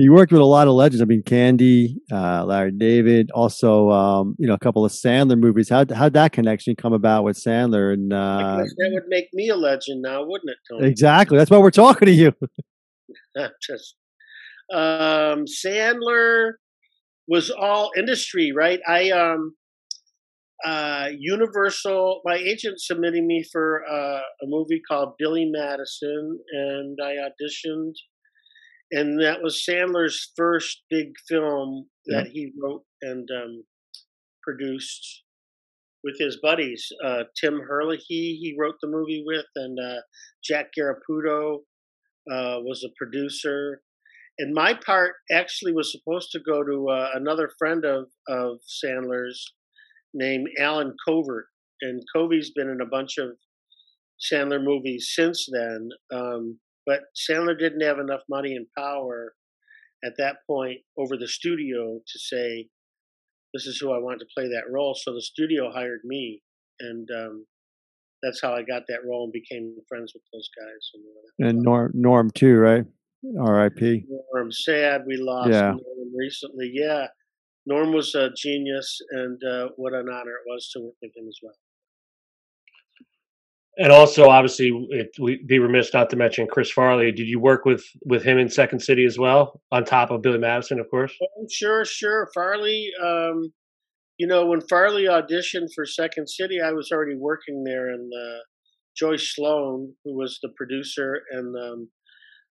You 0.00 0.12
worked 0.12 0.30
with 0.30 0.40
a 0.40 0.44
lot 0.44 0.68
of 0.68 0.74
legends. 0.74 1.02
I 1.02 1.06
mean, 1.06 1.24
Candy, 1.24 1.96
uh, 2.12 2.44
Larry 2.44 2.70
David, 2.70 3.32
also, 3.32 3.90
um, 3.90 4.36
you 4.38 4.46
know, 4.46 4.54
a 4.54 4.58
couple 4.58 4.84
of 4.84 4.92
Sandler 4.92 5.36
movies. 5.36 5.68
How 5.68 5.84
how'd 5.92 6.12
that 6.12 6.30
connection 6.30 6.76
come 6.76 6.92
about 6.92 7.24
with 7.24 7.36
Sandler? 7.36 7.92
And 7.92 8.12
uh, 8.12 8.58
that 8.58 8.90
would 8.92 9.08
make 9.08 9.26
me 9.32 9.48
a 9.48 9.56
legend 9.56 10.02
now, 10.02 10.24
wouldn't 10.24 10.50
it, 10.50 10.58
Tony? 10.70 10.88
exactly, 10.88 11.36
that's 11.36 11.50
why 11.50 11.58
we're 11.58 11.72
talking 11.72 12.06
to 12.06 12.12
you. 12.12 12.32
Just 13.60 13.96
um, 14.72 15.46
Sandler 15.46 16.52
was 17.26 17.50
all 17.50 17.90
industry, 17.96 18.52
right? 18.52 18.78
I 18.86 19.10
um, 19.10 19.56
uh, 20.64 21.08
Universal. 21.18 22.20
My 22.24 22.36
agent 22.36 22.80
submitting 22.80 23.26
me 23.26 23.44
for 23.50 23.82
uh, 23.90 24.20
a 24.20 24.46
movie 24.46 24.80
called 24.88 25.14
Billy 25.18 25.50
Madison, 25.52 26.38
and 26.52 26.98
I 27.02 27.14
auditioned, 27.14 27.94
and 28.90 29.20
that 29.22 29.42
was 29.42 29.64
Sandler's 29.68 30.32
first 30.36 30.82
big 30.90 31.12
film 31.28 31.88
that 32.06 32.28
he 32.28 32.52
wrote 32.62 32.84
and 33.02 33.28
um, 33.30 33.64
produced 34.42 35.24
with 36.04 36.16
his 36.18 36.38
buddies. 36.42 36.86
Uh, 37.04 37.24
Tim 37.38 37.60
Herlihy, 37.60 38.00
he 38.08 38.56
wrote 38.58 38.76
the 38.80 38.88
movie 38.88 39.22
with, 39.26 39.44
and 39.56 39.78
uh, 39.78 40.00
Jack 40.42 40.68
Giarraputo 40.78 41.58
uh, 42.30 42.60
was 42.62 42.84
a 42.84 42.92
producer. 42.96 43.82
And 44.38 44.54
my 44.54 44.72
part 44.86 45.16
actually 45.32 45.72
was 45.72 45.92
supposed 45.92 46.30
to 46.32 46.40
go 46.40 46.62
to 46.62 46.88
uh, 46.88 47.10
another 47.14 47.50
friend 47.58 47.84
of, 47.84 48.06
of 48.28 48.58
Sandler's 48.84 49.52
named 50.14 50.48
Alan 50.58 50.94
Covert. 51.06 51.46
And 51.82 52.02
Covey's 52.14 52.52
been 52.52 52.68
in 52.68 52.80
a 52.80 52.86
bunch 52.86 53.18
of 53.18 53.30
Sandler 54.32 54.62
movies 54.62 55.12
since 55.14 55.46
then. 55.52 55.88
Um, 56.12 56.58
but 56.88 57.00
Sandler 57.14 57.56
didn't 57.58 57.82
have 57.82 57.98
enough 57.98 58.22
money 58.30 58.56
and 58.56 58.66
power 58.76 59.34
at 60.02 60.14
that 60.16 60.36
point 60.46 60.78
over 60.96 61.18
the 61.18 61.28
studio 61.28 61.98
to 61.98 62.18
say, 62.18 62.66
this 63.52 63.66
is 63.66 63.78
who 63.78 63.92
I 63.92 63.98
want 63.98 64.20
to 64.20 64.26
play 64.34 64.48
that 64.48 64.72
role. 64.72 64.94
So 64.94 65.12
the 65.12 65.20
studio 65.20 65.70
hired 65.70 66.00
me. 66.04 66.40
And 66.80 67.06
um, 67.14 67.46
that's 68.22 68.40
how 68.40 68.54
I 68.54 68.62
got 68.62 68.84
that 68.88 69.00
role 69.06 69.24
and 69.24 69.32
became 69.32 69.76
friends 69.86 70.12
with 70.14 70.22
those 70.32 70.48
guys. 70.58 70.90
And, 71.38 71.48
And 71.48 71.62
Norm, 71.62 71.92
Norm 71.94 72.30
too, 72.30 72.56
right? 72.56 72.84
R.I.P. 73.38 74.04
Norm, 74.32 74.50
sad 74.50 75.02
we 75.06 75.18
lost 75.18 75.50
Yeah. 75.50 75.72
Norm 75.72 76.12
recently. 76.16 76.70
Yeah, 76.72 77.08
Norm 77.66 77.92
was 77.92 78.14
a 78.14 78.30
genius, 78.34 78.98
and 79.10 79.38
uh, 79.44 79.68
what 79.76 79.92
an 79.92 80.08
honor 80.08 80.30
it 80.30 80.46
was 80.46 80.70
to 80.72 80.80
work 80.80 80.94
with 81.02 81.10
him 81.16 81.26
as 81.28 81.38
well. 81.42 81.54
And 83.80 83.92
also, 83.92 84.28
obviously, 84.28 84.72
it, 84.90 85.10
we'd 85.20 85.46
be 85.46 85.60
remiss 85.60 85.94
not 85.94 86.10
to 86.10 86.16
mention 86.16 86.48
Chris 86.48 86.68
Farley. 86.68 87.12
Did 87.12 87.28
you 87.28 87.38
work 87.38 87.64
with 87.64 87.84
with 88.04 88.24
him 88.24 88.36
in 88.36 88.48
Second 88.48 88.80
City 88.80 89.04
as 89.04 89.18
well, 89.18 89.60
on 89.70 89.84
top 89.84 90.10
of 90.10 90.20
Billy 90.20 90.38
Madison, 90.38 90.80
of 90.80 90.90
course? 90.90 91.14
Oh, 91.22 91.46
sure, 91.48 91.84
sure. 91.84 92.28
Farley, 92.34 92.90
um, 93.00 93.52
you 94.18 94.26
know, 94.26 94.46
when 94.46 94.60
Farley 94.62 95.04
auditioned 95.04 95.68
for 95.76 95.86
Second 95.86 96.28
City, 96.28 96.60
I 96.60 96.72
was 96.72 96.90
already 96.90 97.14
working 97.16 97.62
there, 97.62 97.88
and 97.90 98.12
uh, 98.12 98.38
Joyce 98.96 99.32
Sloane, 99.32 99.94
who 100.04 100.16
was 100.16 100.40
the 100.42 100.50
producer 100.56 101.22
and 101.30 101.54
um, 101.56 101.88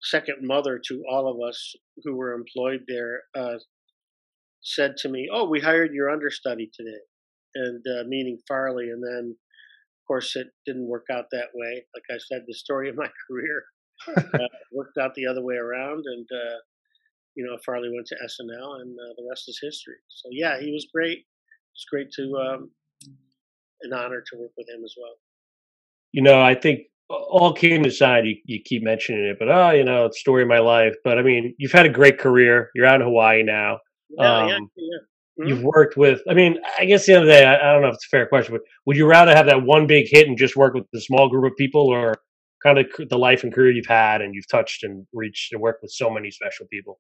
second 0.00 0.37
mother 0.42 0.80
to 0.87 1.02
all 1.10 1.28
of 1.28 1.48
us 1.48 1.75
who 2.04 2.14
were 2.14 2.32
employed 2.32 2.82
there, 2.87 3.22
uh, 3.37 3.58
said 4.62 4.96
to 4.98 5.08
me, 5.08 5.28
"Oh, 5.32 5.48
we 5.48 5.58
hired 5.58 5.92
your 5.92 6.10
understudy 6.10 6.70
today," 6.72 7.00
and 7.56 7.84
uh, 7.88 8.04
meaning 8.06 8.38
Farley. 8.46 8.90
And 8.90 9.02
then, 9.02 9.37
course, 10.08 10.34
it 10.36 10.48
didn't 10.66 10.88
work 10.88 11.06
out 11.12 11.26
that 11.30 11.48
way. 11.54 11.84
Like 11.94 12.04
I 12.10 12.18
said, 12.18 12.42
the 12.46 12.54
story 12.54 12.88
of 12.88 12.96
my 12.96 13.08
career 13.28 13.64
uh, 14.16 14.48
worked 14.72 14.98
out 14.98 15.14
the 15.14 15.26
other 15.26 15.44
way 15.44 15.56
around, 15.56 16.04
and 16.06 16.26
uh, 16.32 16.58
you 17.36 17.44
know, 17.44 17.56
Farley 17.64 17.90
went 17.94 18.06
to 18.08 18.16
SNL, 18.16 18.80
and 18.80 18.96
uh, 18.98 19.14
the 19.16 19.26
rest 19.28 19.44
is 19.48 19.60
history. 19.62 19.96
So 20.08 20.28
yeah, 20.32 20.58
he 20.60 20.72
was 20.72 20.88
great. 20.92 21.18
It's 21.74 21.84
great 21.90 22.10
to 22.16 22.22
um, 22.36 22.70
an 23.82 23.92
honor 23.92 24.20
to 24.20 24.38
work 24.38 24.50
with 24.56 24.68
him 24.68 24.82
as 24.84 24.94
well. 25.00 25.14
You 26.12 26.22
know, 26.22 26.40
I 26.40 26.54
think 26.54 26.80
all 27.08 27.52
came 27.52 27.84
aside, 27.84 28.26
you, 28.26 28.36
you 28.44 28.60
keep 28.64 28.82
mentioning 28.82 29.24
it, 29.24 29.36
but 29.38 29.48
oh, 29.48 29.70
you 29.70 29.84
know, 29.84 30.06
it's 30.06 30.20
story 30.20 30.42
of 30.42 30.48
my 30.48 30.58
life. 30.58 30.94
But 31.04 31.18
I 31.18 31.22
mean, 31.22 31.54
you've 31.58 31.72
had 31.72 31.86
a 31.86 31.90
great 31.90 32.18
career. 32.18 32.70
You're 32.74 32.86
out 32.86 32.96
in 32.96 33.06
Hawaii 33.06 33.42
now. 33.42 33.78
Yeah, 34.10 34.46
yeah, 34.48 34.56
Um, 34.56 34.70
yeah. 34.76 34.98
Mhm. 35.38 35.49
You've 35.49 35.62
worked 35.62 35.97
with. 35.97 36.21
I 36.28 36.35
mean, 36.35 36.59
I 36.78 36.85
guess 36.85 37.07
the 37.07 37.14
other 37.14 37.26
day, 37.26 37.45
I, 37.45 37.57
I 37.57 37.73
don't 37.73 37.83
know 37.83 37.88
if 37.88 37.95
it's 37.95 38.07
a 38.07 38.09
fair 38.09 38.26
question, 38.26 38.54
but 38.54 38.62
would 38.87 38.97
you 38.97 39.07
rather 39.07 39.35
have 39.35 39.47
that 39.47 39.62
one 39.62 39.87
big 39.87 40.07
hit 40.09 40.26
and 40.26 40.37
just 40.37 40.57
work 40.57 40.75
with 40.75 40.85
a 40.95 41.00
small 41.00 41.28
group 41.28 41.52
of 41.52 41.57
people, 41.57 41.87
or 41.87 42.14
kind 42.62 42.78
of 42.78 42.87
the 43.09 43.18
life 43.18 43.45
and 43.45 43.54
career 43.54 43.71
you've 43.71 43.87
had 43.87 44.21
and 44.21 44.35
you've 44.35 44.49
touched 44.49 44.83
and 44.83 45.07
reached 45.12 45.52
and 45.52 45.61
worked 45.61 45.83
with 45.83 45.92
so 45.92 46.11
many 46.11 46.30
special 46.30 46.66
people? 46.73 46.99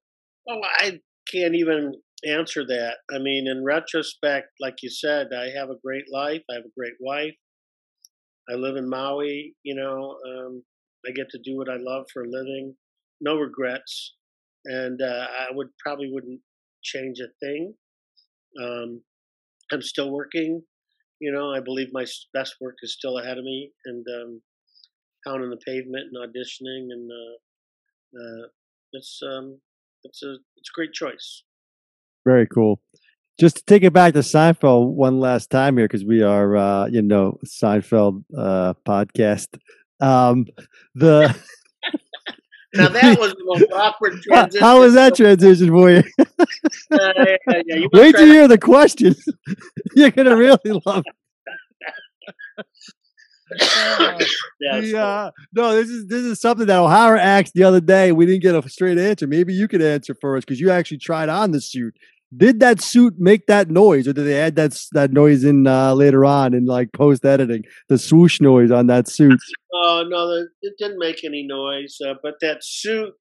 Oh, 0.48 0.60
I 0.62 1.00
can't 1.30 1.54
even 1.54 1.94
answer 2.24 2.64
that. 2.66 2.98
I 3.12 3.18
mean, 3.18 3.46
in 3.48 3.64
retrospect, 3.64 4.48
like 4.60 4.76
you 4.82 4.90
said, 4.90 5.28
I 5.36 5.50
have 5.58 5.70
a 5.70 5.78
great 5.84 6.04
life. 6.12 6.42
I 6.50 6.54
have 6.54 6.64
a 6.64 6.78
great 6.78 6.94
wife. 7.00 7.34
I 8.48 8.54
live 8.54 8.76
in 8.76 8.88
Maui. 8.88 9.54
You 9.64 9.74
know, 9.74 10.16
um, 10.28 10.62
I 11.06 11.10
get 11.12 11.28
to 11.30 11.38
do 11.44 11.56
what 11.56 11.68
I 11.68 11.76
love 11.78 12.06
for 12.12 12.22
a 12.22 12.28
living. 12.28 12.74
No 13.20 13.36
regrets, 13.36 14.14
and 14.64 15.00
uh, 15.02 15.26
I 15.40 15.46
would 15.52 15.68
probably 15.84 16.08
wouldn't 16.12 16.40
change 16.82 17.18
a 17.18 17.28
thing. 17.44 17.74
Um, 18.62 19.02
I'm 19.72 19.82
still 19.82 20.10
working. 20.10 20.62
You 21.20 21.32
know, 21.32 21.52
I 21.52 21.60
believe 21.60 21.88
my 21.92 22.06
best 22.32 22.56
work 22.60 22.76
is 22.82 22.94
still 22.94 23.18
ahead 23.18 23.38
of 23.38 23.44
me, 23.44 23.72
and 23.84 24.06
um, 24.20 24.42
pounding 25.26 25.50
the 25.50 25.56
pavement 25.56 26.06
and 26.12 26.16
auditioning, 26.16 26.92
and 26.92 27.10
uh, 27.10 28.20
uh, 28.20 28.46
it's 28.92 29.20
um, 29.22 29.60
it's 30.04 30.22
a 30.22 30.36
it's 30.56 30.70
a 30.70 30.76
great 30.76 30.92
choice. 30.92 31.42
Very 32.24 32.46
cool. 32.46 32.80
Just 33.40 33.56
to 33.56 33.62
take 33.64 33.84
it 33.84 33.92
back 33.92 34.14
to 34.14 34.20
Seinfeld 34.20 34.94
one 34.94 35.20
last 35.20 35.50
time 35.50 35.76
here, 35.76 35.86
because 35.86 36.04
we 36.04 36.22
are, 36.22 36.56
uh, 36.56 36.86
you 36.86 37.02
know, 37.02 37.38
Seinfeld 37.46 38.24
uh, 38.36 38.74
podcast. 38.86 39.58
Um, 40.00 40.46
the 40.94 41.36
Now 42.74 42.88
that 42.88 43.18
was 43.20 43.32
the 43.32 43.44
most 43.44 43.64
awkward 43.72 44.20
transition. 44.22 44.60
How 44.60 44.80
was 44.80 44.94
that 44.94 45.14
transition 45.16 45.68
for 45.68 45.90
you? 45.90 46.02
Uh, 46.90 46.98
yeah, 47.16 47.36
yeah, 47.66 47.76
you 47.76 47.88
Wait 47.92 48.12
till 48.14 48.26
you 48.26 48.32
to- 48.32 48.38
hear 48.38 48.48
the 48.48 48.56
question. 48.58 49.14
You're 49.96 50.10
gonna 50.10 50.36
really 50.36 50.80
love 50.86 51.04
it. 51.06 52.66
yeah, 54.60 54.80
The, 54.80 54.98
uh, 54.98 55.30
no, 55.54 55.74
this 55.74 55.88
is 55.88 56.06
this 56.06 56.22
is 56.22 56.40
something 56.40 56.66
that 56.66 56.78
O'Hara 56.78 57.20
asked 57.20 57.54
the 57.54 57.64
other 57.64 57.80
day. 57.80 58.12
We 58.12 58.26
didn't 58.26 58.42
get 58.42 58.54
a 58.54 58.68
straight 58.68 58.98
answer. 58.98 59.26
Maybe 59.26 59.52
you 59.54 59.68
could 59.68 59.82
answer 59.82 60.14
for 60.20 60.36
us 60.36 60.44
because 60.44 60.60
you 60.60 60.70
actually 60.70 60.98
tried 60.98 61.28
on 61.28 61.50
the 61.52 61.60
suit. 61.60 61.94
Did 62.36 62.60
that 62.60 62.82
suit 62.82 63.14
make 63.18 63.46
that 63.46 63.70
noise, 63.70 64.06
or 64.06 64.12
did 64.12 64.24
they 64.24 64.38
add 64.38 64.56
that 64.56 64.78
that 64.92 65.12
noise 65.12 65.44
in 65.44 65.66
uh, 65.66 65.94
later 65.94 66.26
on 66.26 66.52
in 66.52 66.66
like 66.66 66.92
post 66.92 67.24
editing? 67.24 67.64
The 67.88 67.96
swoosh 67.96 68.40
noise 68.40 68.70
on 68.70 68.86
that 68.88 69.08
suit. 69.08 69.40
Oh 69.72 70.04
no, 70.06 70.44
it 70.60 70.74
didn't 70.78 70.98
make 70.98 71.24
any 71.24 71.46
noise. 71.46 71.96
Uh, 72.06 72.14
but 72.22 72.34
that 72.42 72.58
suit, 72.62 73.14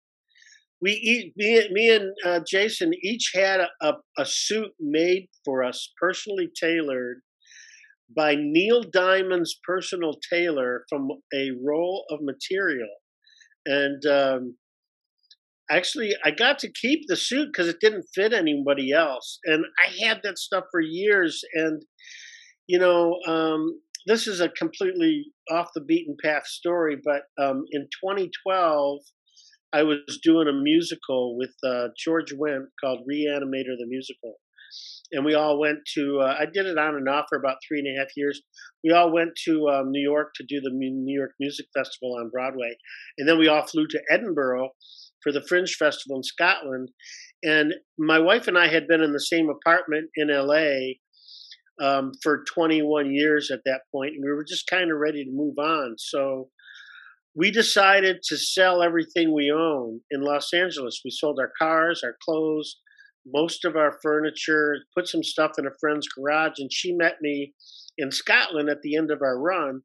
we 0.82 1.32
me, 1.38 1.70
me 1.72 1.96
and 1.96 2.12
uh, 2.26 2.42
Jason 2.46 2.92
each 3.02 3.32
had 3.34 3.62
a, 3.62 3.70
a, 3.82 3.94
a 4.18 4.26
suit 4.26 4.72
made 4.80 5.30
for 5.46 5.64
us, 5.64 5.90
personally 6.00 6.50
tailored 6.60 7.22
by 8.14 8.36
Neil 8.36 8.84
Diamond's 8.84 9.58
personal 9.66 10.16
tailor 10.30 10.84
from 10.90 11.10
a 11.34 11.52
roll 11.64 12.06
of 12.10 12.20
material, 12.22 12.90
and 13.66 14.06
um, 14.06 14.58
actually 15.70 16.12
I 16.24 16.32
got 16.32 16.60
to 16.60 16.72
keep 16.72 17.02
the 17.08 17.16
suit 17.16 17.50
because 17.52 17.68
it 17.68 17.80
didn't 17.80 18.06
fit 18.14 18.34
anybody 18.34 18.92
else, 18.92 19.40
and 19.46 19.66
I 19.86 20.06
had 20.06 20.22
that 20.24 20.38
stuff 20.38 20.66
for 20.72 20.82
years, 20.82 21.44
and 21.54 21.84
you 22.68 22.80
know. 22.80 23.18
Um, 23.28 23.82
this 24.08 24.26
is 24.26 24.40
a 24.40 24.48
completely 24.48 25.26
off 25.52 25.68
the 25.76 25.82
beaten 25.82 26.16
path 26.24 26.48
story, 26.48 26.96
but 27.04 27.24
um, 27.44 27.66
in 27.72 27.90
2012, 28.02 29.00
I 29.74 29.84
was 29.84 30.00
doing 30.24 30.48
a 30.48 30.54
musical 30.54 31.38
with 31.38 31.54
uh, 31.64 31.90
George 31.98 32.34
Wendt 32.34 32.68
called 32.82 33.02
Reanimator 33.02 33.76
the 33.78 33.86
Musical. 33.86 34.36
And 35.12 35.24
we 35.24 35.36
all 35.36 35.60
went 35.60 35.80
to, 35.96 36.20
uh, 36.22 36.36
I 36.40 36.46
did 36.46 36.66
it 36.66 36.78
on 36.78 36.96
and 36.96 37.08
off 37.08 37.26
for 37.30 37.38
about 37.38 37.58
three 37.68 37.80
and 37.80 37.88
a 37.88 38.00
half 38.00 38.10
years. 38.16 38.42
We 38.84 38.92
all 38.92 39.12
went 39.12 39.32
to 39.46 39.68
um, 39.70 39.92
New 39.92 40.02
York 40.02 40.34
to 40.36 40.46
do 40.48 40.60
the 40.60 40.72
New 40.72 41.18
York 41.18 41.32
Music 41.40 41.68
Festival 41.76 42.18
on 42.20 42.30
Broadway. 42.30 42.76
And 43.18 43.28
then 43.28 43.40
we 43.40 43.48
all 43.48 43.66
flew 43.66 43.88
to 43.88 44.02
Edinburgh 44.10 44.70
for 45.24 45.32
the 45.32 45.42
Fringe 45.42 45.74
Festival 45.76 46.18
in 46.18 46.24
Scotland. 46.24 46.90
And 47.44 47.74
my 47.98 48.20
wife 48.20 48.48
and 48.48 48.58
I 48.58 48.68
had 48.68 48.88
been 48.88 49.02
in 49.02 49.14
the 49.14 49.20
same 49.20 49.50
apartment 49.50 50.10
in 50.16 50.30
LA 50.30 50.96
um, 51.82 52.12
for 52.22 52.44
21 52.54 53.14
years 53.14 53.52
at 53.52 53.62
that 53.66 53.82
point, 53.92 54.14
and 54.16 54.24
we 54.24 54.32
were 54.32 54.44
just 54.44 54.68
kind 54.68 54.92
of 54.92 54.98
ready 54.98 55.24
to 55.24 55.32
move 55.32 55.58
on. 55.60 55.96
So 55.98 56.50
we 57.36 57.52
decided 57.52 58.18
to 58.24 58.38
sell 58.38 58.82
everything 58.82 59.34
we 59.34 59.52
own 59.52 60.02
in 60.10 60.22
Los 60.22 60.54
Angeles. 60.54 61.02
We 61.06 61.12
sold 61.12 61.38
our 61.40 61.52
cars, 61.60 62.02
our 62.04 62.16
clothes, 62.24 62.78
most 63.34 63.66
of 63.66 63.76
our 63.76 63.98
furniture, 64.02 64.78
put 64.96 65.08
some 65.08 65.24
stuff 65.24 65.52
in 65.58 65.66
a 65.66 65.78
friend's 65.80 66.08
garage, 66.08 66.60
and 66.60 66.72
she 66.72 66.94
met 66.94 67.16
me 67.22 67.54
in 67.98 68.12
Scotland 68.12 68.70
at 68.70 68.82
the 68.82 68.96
end 68.96 69.12
of 69.12 69.22
our 69.22 69.40
run. 69.40 69.82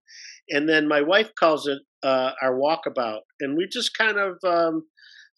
And 0.51 0.69
then 0.69 0.89
my 0.89 1.01
wife 1.01 1.31
calls 1.39 1.67
it 1.67 1.81
uh, 2.03 2.33
our 2.43 2.55
walkabout, 2.55 3.21
and 3.41 3.57
we 3.57 3.67
just 3.71 3.97
kind 3.97 4.19
of 4.19 4.37
um, 4.47 4.85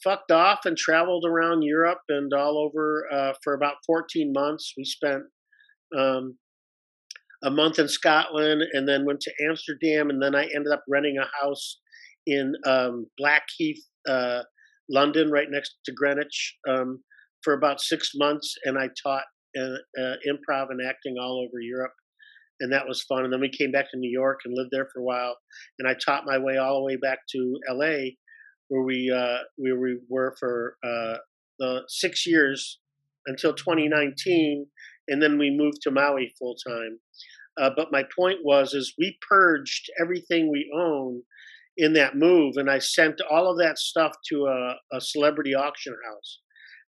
fucked 0.02 0.30
off 0.30 0.60
and 0.64 0.76
traveled 0.76 1.24
around 1.26 1.62
Europe 1.62 2.00
and 2.08 2.32
all 2.32 2.58
over 2.58 3.06
uh, 3.12 3.32
for 3.42 3.54
about 3.54 3.76
14 3.86 4.32
months. 4.32 4.72
We 4.76 4.84
spent 4.84 5.22
um, 5.96 6.36
a 7.44 7.50
month 7.50 7.78
in 7.78 7.88
Scotland 7.88 8.62
and 8.72 8.88
then 8.88 9.04
went 9.04 9.20
to 9.20 9.32
Amsterdam. 9.48 10.10
And 10.10 10.20
then 10.22 10.34
I 10.34 10.44
ended 10.54 10.72
up 10.72 10.82
renting 10.88 11.18
a 11.18 11.44
house 11.44 11.80
in 12.26 12.54
um, 12.66 13.06
Blackheath, 13.18 13.82
uh, 14.08 14.42
London, 14.88 15.30
right 15.30 15.48
next 15.50 15.76
to 15.84 15.92
Greenwich, 15.92 16.56
um, 16.68 17.02
for 17.44 17.54
about 17.54 17.80
six 17.80 18.12
months. 18.14 18.54
And 18.64 18.78
I 18.78 18.88
taught 19.02 19.24
uh, 19.58 20.00
uh, 20.00 20.14
improv 20.26 20.70
and 20.70 20.80
acting 20.86 21.16
all 21.20 21.46
over 21.46 21.60
Europe. 21.60 21.92
And 22.60 22.72
that 22.72 22.86
was 22.88 23.02
fun. 23.02 23.24
And 23.24 23.32
then 23.32 23.40
we 23.40 23.50
came 23.50 23.72
back 23.72 23.90
to 23.90 23.98
New 23.98 24.10
York 24.10 24.40
and 24.44 24.54
lived 24.56 24.70
there 24.72 24.88
for 24.92 25.00
a 25.00 25.04
while. 25.04 25.36
And 25.78 25.88
I 25.88 25.94
taught 25.94 26.24
my 26.24 26.38
way 26.38 26.56
all 26.56 26.78
the 26.78 26.84
way 26.84 26.96
back 26.96 27.18
to 27.32 27.58
LA, 27.68 28.12
where 28.68 28.82
we 28.82 29.12
uh, 29.14 29.38
where 29.56 29.78
we 29.78 29.98
were 30.08 30.34
for 30.38 30.76
uh, 30.84 31.16
the 31.58 31.82
six 31.88 32.26
years 32.26 32.78
until 33.26 33.54
2019 33.54 34.66
and 35.08 35.22
then 35.22 35.38
we 35.38 35.50
moved 35.50 35.82
to 35.82 35.90
Maui 35.90 36.32
full 36.38 36.56
time. 36.66 36.98
Uh, 37.60 37.70
but 37.76 37.92
my 37.92 38.02
point 38.16 38.38
was, 38.42 38.74
is 38.74 38.94
we 38.98 39.18
purged 39.28 39.88
everything 40.00 40.50
we 40.50 40.70
own 40.76 41.22
in 41.76 41.92
that 41.92 42.16
move, 42.16 42.54
and 42.56 42.70
I 42.70 42.78
sent 42.78 43.20
all 43.30 43.50
of 43.50 43.58
that 43.58 43.78
stuff 43.78 44.12
to 44.30 44.46
a, 44.46 44.96
a 44.96 45.00
celebrity 45.00 45.54
auction 45.54 45.94
house, 46.04 46.40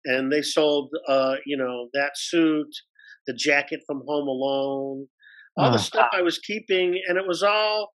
and 0.06 0.32
they 0.32 0.42
sold, 0.42 0.92
uh, 1.08 1.36
you 1.46 1.58
know, 1.58 1.90
that 1.94 2.12
suit, 2.16 2.68
the 3.28 3.34
jacket 3.34 3.82
from 3.88 4.04
Home 4.08 4.28
Alone, 4.28 5.08
all 5.58 5.70
Ah. 5.70 5.72
the 5.72 5.78
stuff 5.80 6.10
I 6.14 6.22
was 6.22 6.38
keeping, 6.40 7.02
and 7.08 7.18
it 7.18 7.28
was 7.28 7.44
all, 7.44 7.94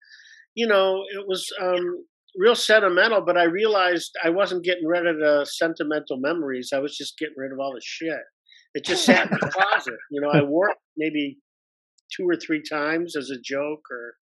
you 0.55 0.67
know, 0.67 1.03
it 1.13 1.25
was 1.27 1.51
um, 1.61 2.05
real 2.35 2.55
sentimental. 2.55 3.21
But 3.21 3.37
I 3.37 3.43
realized 3.43 4.11
I 4.23 4.29
wasn't 4.29 4.63
getting 4.63 4.85
rid 4.87 5.05
of 5.07 5.17
the 5.17 5.45
sentimental 5.45 6.17
memories; 6.17 6.69
I 6.73 6.79
was 6.79 6.95
just 6.97 7.17
getting 7.17 7.35
rid 7.37 7.51
of 7.51 7.59
all 7.59 7.73
the 7.73 7.81
shit. 7.83 8.19
It 8.73 8.85
just 8.85 9.05
sat 9.05 9.31
in 9.31 9.37
the 9.39 9.49
closet. 9.53 9.97
You 10.11 10.21
know, 10.21 10.29
I 10.29 10.41
wore 10.43 10.69
it 10.69 10.77
maybe 10.97 11.39
two 12.15 12.27
or 12.29 12.35
three 12.37 12.61
times 12.61 13.15
as 13.17 13.29
a 13.29 13.39
joke 13.43 13.81
or, 13.91 14.13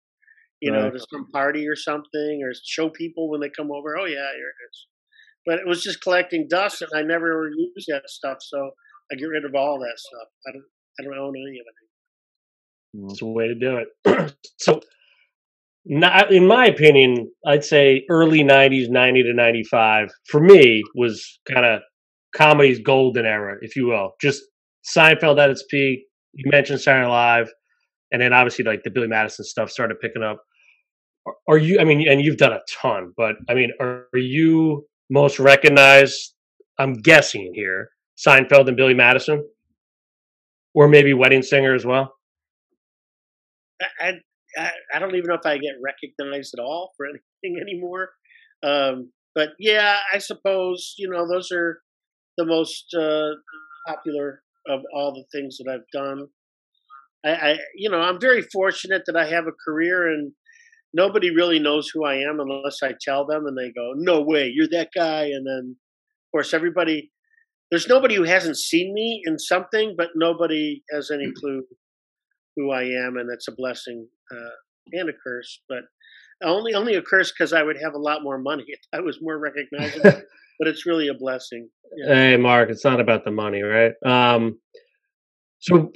you 0.61 0.71
know, 0.71 0.89
to 0.89 0.99
some 0.99 1.29
party 1.31 1.67
or 1.67 1.75
something 1.75 2.41
or 2.43 2.51
show 2.65 2.89
people 2.89 3.29
when 3.29 3.41
they 3.41 3.49
come 3.49 3.69
over, 3.71 3.97
oh, 3.97 4.05
yeah, 4.05 4.31
here 4.33 4.49
it 4.49 4.61
is. 4.69 4.87
But 5.45 5.59
it 5.59 5.67
was 5.67 5.83
just 5.83 6.01
collecting 6.01 6.47
dust 6.49 6.81
and 6.81 6.91
I 6.95 7.01
never 7.03 7.49
used 7.55 7.87
that 7.89 8.09
stuff. 8.09 8.37
So 8.41 8.71
I 9.11 9.15
get 9.15 9.25
rid 9.25 9.45
of 9.45 9.53
all 9.55 9.79
that 9.79 9.97
stuff. 9.97 10.27
I 10.47 10.51
don't, 10.51 10.63
I 10.99 11.03
don't 11.03 11.17
own 11.25 11.35
any 11.35 11.59
of 11.59 11.65
it. 11.67 13.11
It's 13.11 13.21
a 13.21 13.25
way 13.25 13.47
to 13.47 13.55
do 13.55 13.77
it. 13.77 14.35
so, 14.57 14.79
not, 15.85 16.31
in 16.31 16.47
my 16.47 16.65
opinion, 16.65 17.29
I'd 17.45 17.63
say 17.63 18.05
early 18.09 18.43
'90s, 18.43 18.89
'90 18.89 19.23
to 19.23 19.33
'95, 19.33 20.09
for 20.29 20.39
me 20.39 20.81
was 20.95 21.39
kind 21.51 21.65
of 21.65 21.81
comedy's 22.35 22.79
golden 22.79 23.25
era, 23.25 23.57
if 23.61 23.75
you 23.75 23.87
will. 23.87 24.11
Just 24.21 24.43
Seinfeld 24.95 25.39
at 25.39 25.49
its 25.49 25.63
peak. 25.69 26.05
You 26.33 26.49
mentioned 26.51 26.81
Saturday 26.81 27.05
Night 27.07 27.11
Live, 27.37 27.49
and 28.11 28.21
then 28.21 28.33
obviously 28.33 28.63
like 28.65 28.83
the 28.83 28.89
Billy 28.91 29.07
Madison 29.07 29.45
stuff 29.45 29.69
started 29.69 29.99
picking 29.99 30.23
up. 30.23 30.41
Are- 31.27 31.35
Are 31.49 31.57
you? 31.57 31.79
I 31.79 31.83
mean, 31.83 32.07
and 32.07 32.21
you've 32.21 32.37
done 32.37 32.53
a 32.53 32.61
ton, 32.81 33.13
but 33.17 33.35
I 33.49 33.53
mean, 33.53 33.71
are, 33.79 34.07
are 34.13 34.19
you 34.19 34.85
most 35.09 35.39
recognized? 35.39 36.33
I'm 36.77 36.93
guessing 36.93 37.53
here, 37.55 37.89
Seinfeld 38.17 38.67
and 38.67 38.77
Billy 38.77 38.93
Madison, 38.93 39.47
or 40.73 40.87
maybe 40.87 41.13
Wedding 41.13 41.41
Singer 41.41 41.73
as 41.73 41.85
well. 41.85 42.13
I, 43.99 44.13
I, 44.57 44.71
I 44.93 44.99
don't 44.99 45.15
even 45.15 45.27
know 45.27 45.35
if 45.35 45.45
I 45.45 45.57
get 45.57 45.75
recognized 45.83 46.53
at 46.57 46.61
all 46.61 46.91
for 46.97 47.05
anything 47.43 47.61
anymore. 47.61 48.09
Um, 48.63 49.11
but 49.33 49.49
yeah, 49.59 49.97
I 50.13 50.17
suppose, 50.17 50.95
you 50.97 51.09
know, 51.09 51.27
those 51.27 51.51
are 51.51 51.81
the 52.37 52.45
most 52.45 52.93
uh, 52.97 53.31
popular 53.87 54.41
of 54.67 54.81
all 54.93 55.13
the 55.13 55.25
things 55.37 55.57
that 55.57 55.71
I've 55.71 55.87
done. 55.93 56.27
I, 57.25 57.51
I, 57.51 57.57
you 57.75 57.89
know, 57.89 57.99
I'm 57.99 58.19
very 58.19 58.41
fortunate 58.41 59.03
that 59.05 59.15
I 59.15 59.25
have 59.25 59.47
a 59.47 59.51
career 59.65 60.11
and 60.11 60.31
nobody 60.95 61.29
really 61.29 61.59
knows 61.59 61.89
who 61.89 62.05
I 62.05 62.15
am 62.15 62.39
unless 62.39 62.81
I 62.81 62.93
tell 62.99 63.25
them 63.25 63.45
and 63.45 63.57
they 63.57 63.71
go, 63.71 63.91
no 63.95 64.21
way, 64.21 64.51
you're 64.55 64.69
that 64.69 64.89
guy. 64.95 65.25
And 65.25 65.45
then, 65.45 65.75
of 65.75 66.31
course, 66.31 66.53
everybody, 66.53 67.11
there's 67.69 67.89
nobody 67.89 68.15
who 68.15 68.23
hasn't 68.23 68.57
seen 68.57 68.93
me 68.93 69.21
in 69.25 69.37
something, 69.37 69.95
but 69.97 70.11
nobody 70.15 70.81
has 70.91 71.11
any 71.11 71.31
clue 71.33 71.63
who 72.55 72.71
I 72.71 72.83
am, 72.83 73.17
and 73.17 73.29
it's 73.29 73.49
a 73.49 73.51
blessing 73.51 74.07
uh, 74.31 74.55
and 74.93 75.09
a 75.09 75.13
curse. 75.21 75.61
But 75.67 75.83
only 76.41 76.73
only 76.73 76.95
a 76.95 77.01
curse 77.01 77.31
because 77.31 77.51
I 77.51 77.63
would 77.63 77.77
have 77.81 77.95
a 77.95 77.99
lot 77.99 78.23
more 78.23 78.37
money 78.37 78.63
if 78.67 78.79
I 78.93 79.01
was 79.01 79.19
more 79.21 79.37
recognizable. 79.37 80.21
but 80.59 80.67
it's 80.69 80.85
really 80.85 81.09
a 81.09 81.13
blessing. 81.13 81.69
Yeah. 81.97 82.13
Hey, 82.13 82.37
Mark, 82.37 82.69
it's 82.69 82.85
not 82.85 83.01
about 83.01 83.25
the 83.25 83.31
money, 83.31 83.61
right? 83.61 83.93
Um, 84.05 84.59
so, 85.59 85.91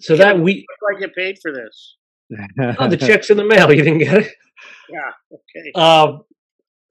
so 0.00 0.16
that 0.16 0.38
we, 0.38 0.66
I 0.94 1.00
get 1.00 1.14
paid 1.14 1.38
for 1.40 1.52
this? 1.52 1.96
Oh, 2.78 2.88
the 2.88 2.96
check's 2.96 3.30
in 3.30 3.36
the 3.36 3.44
mail. 3.44 3.72
You 3.72 3.82
didn't 3.82 3.98
get 3.98 4.18
it. 4.18 4.32
Yeah. 4.90 5.10
Okay. 5.32 5.72
Um, 5.74 6.22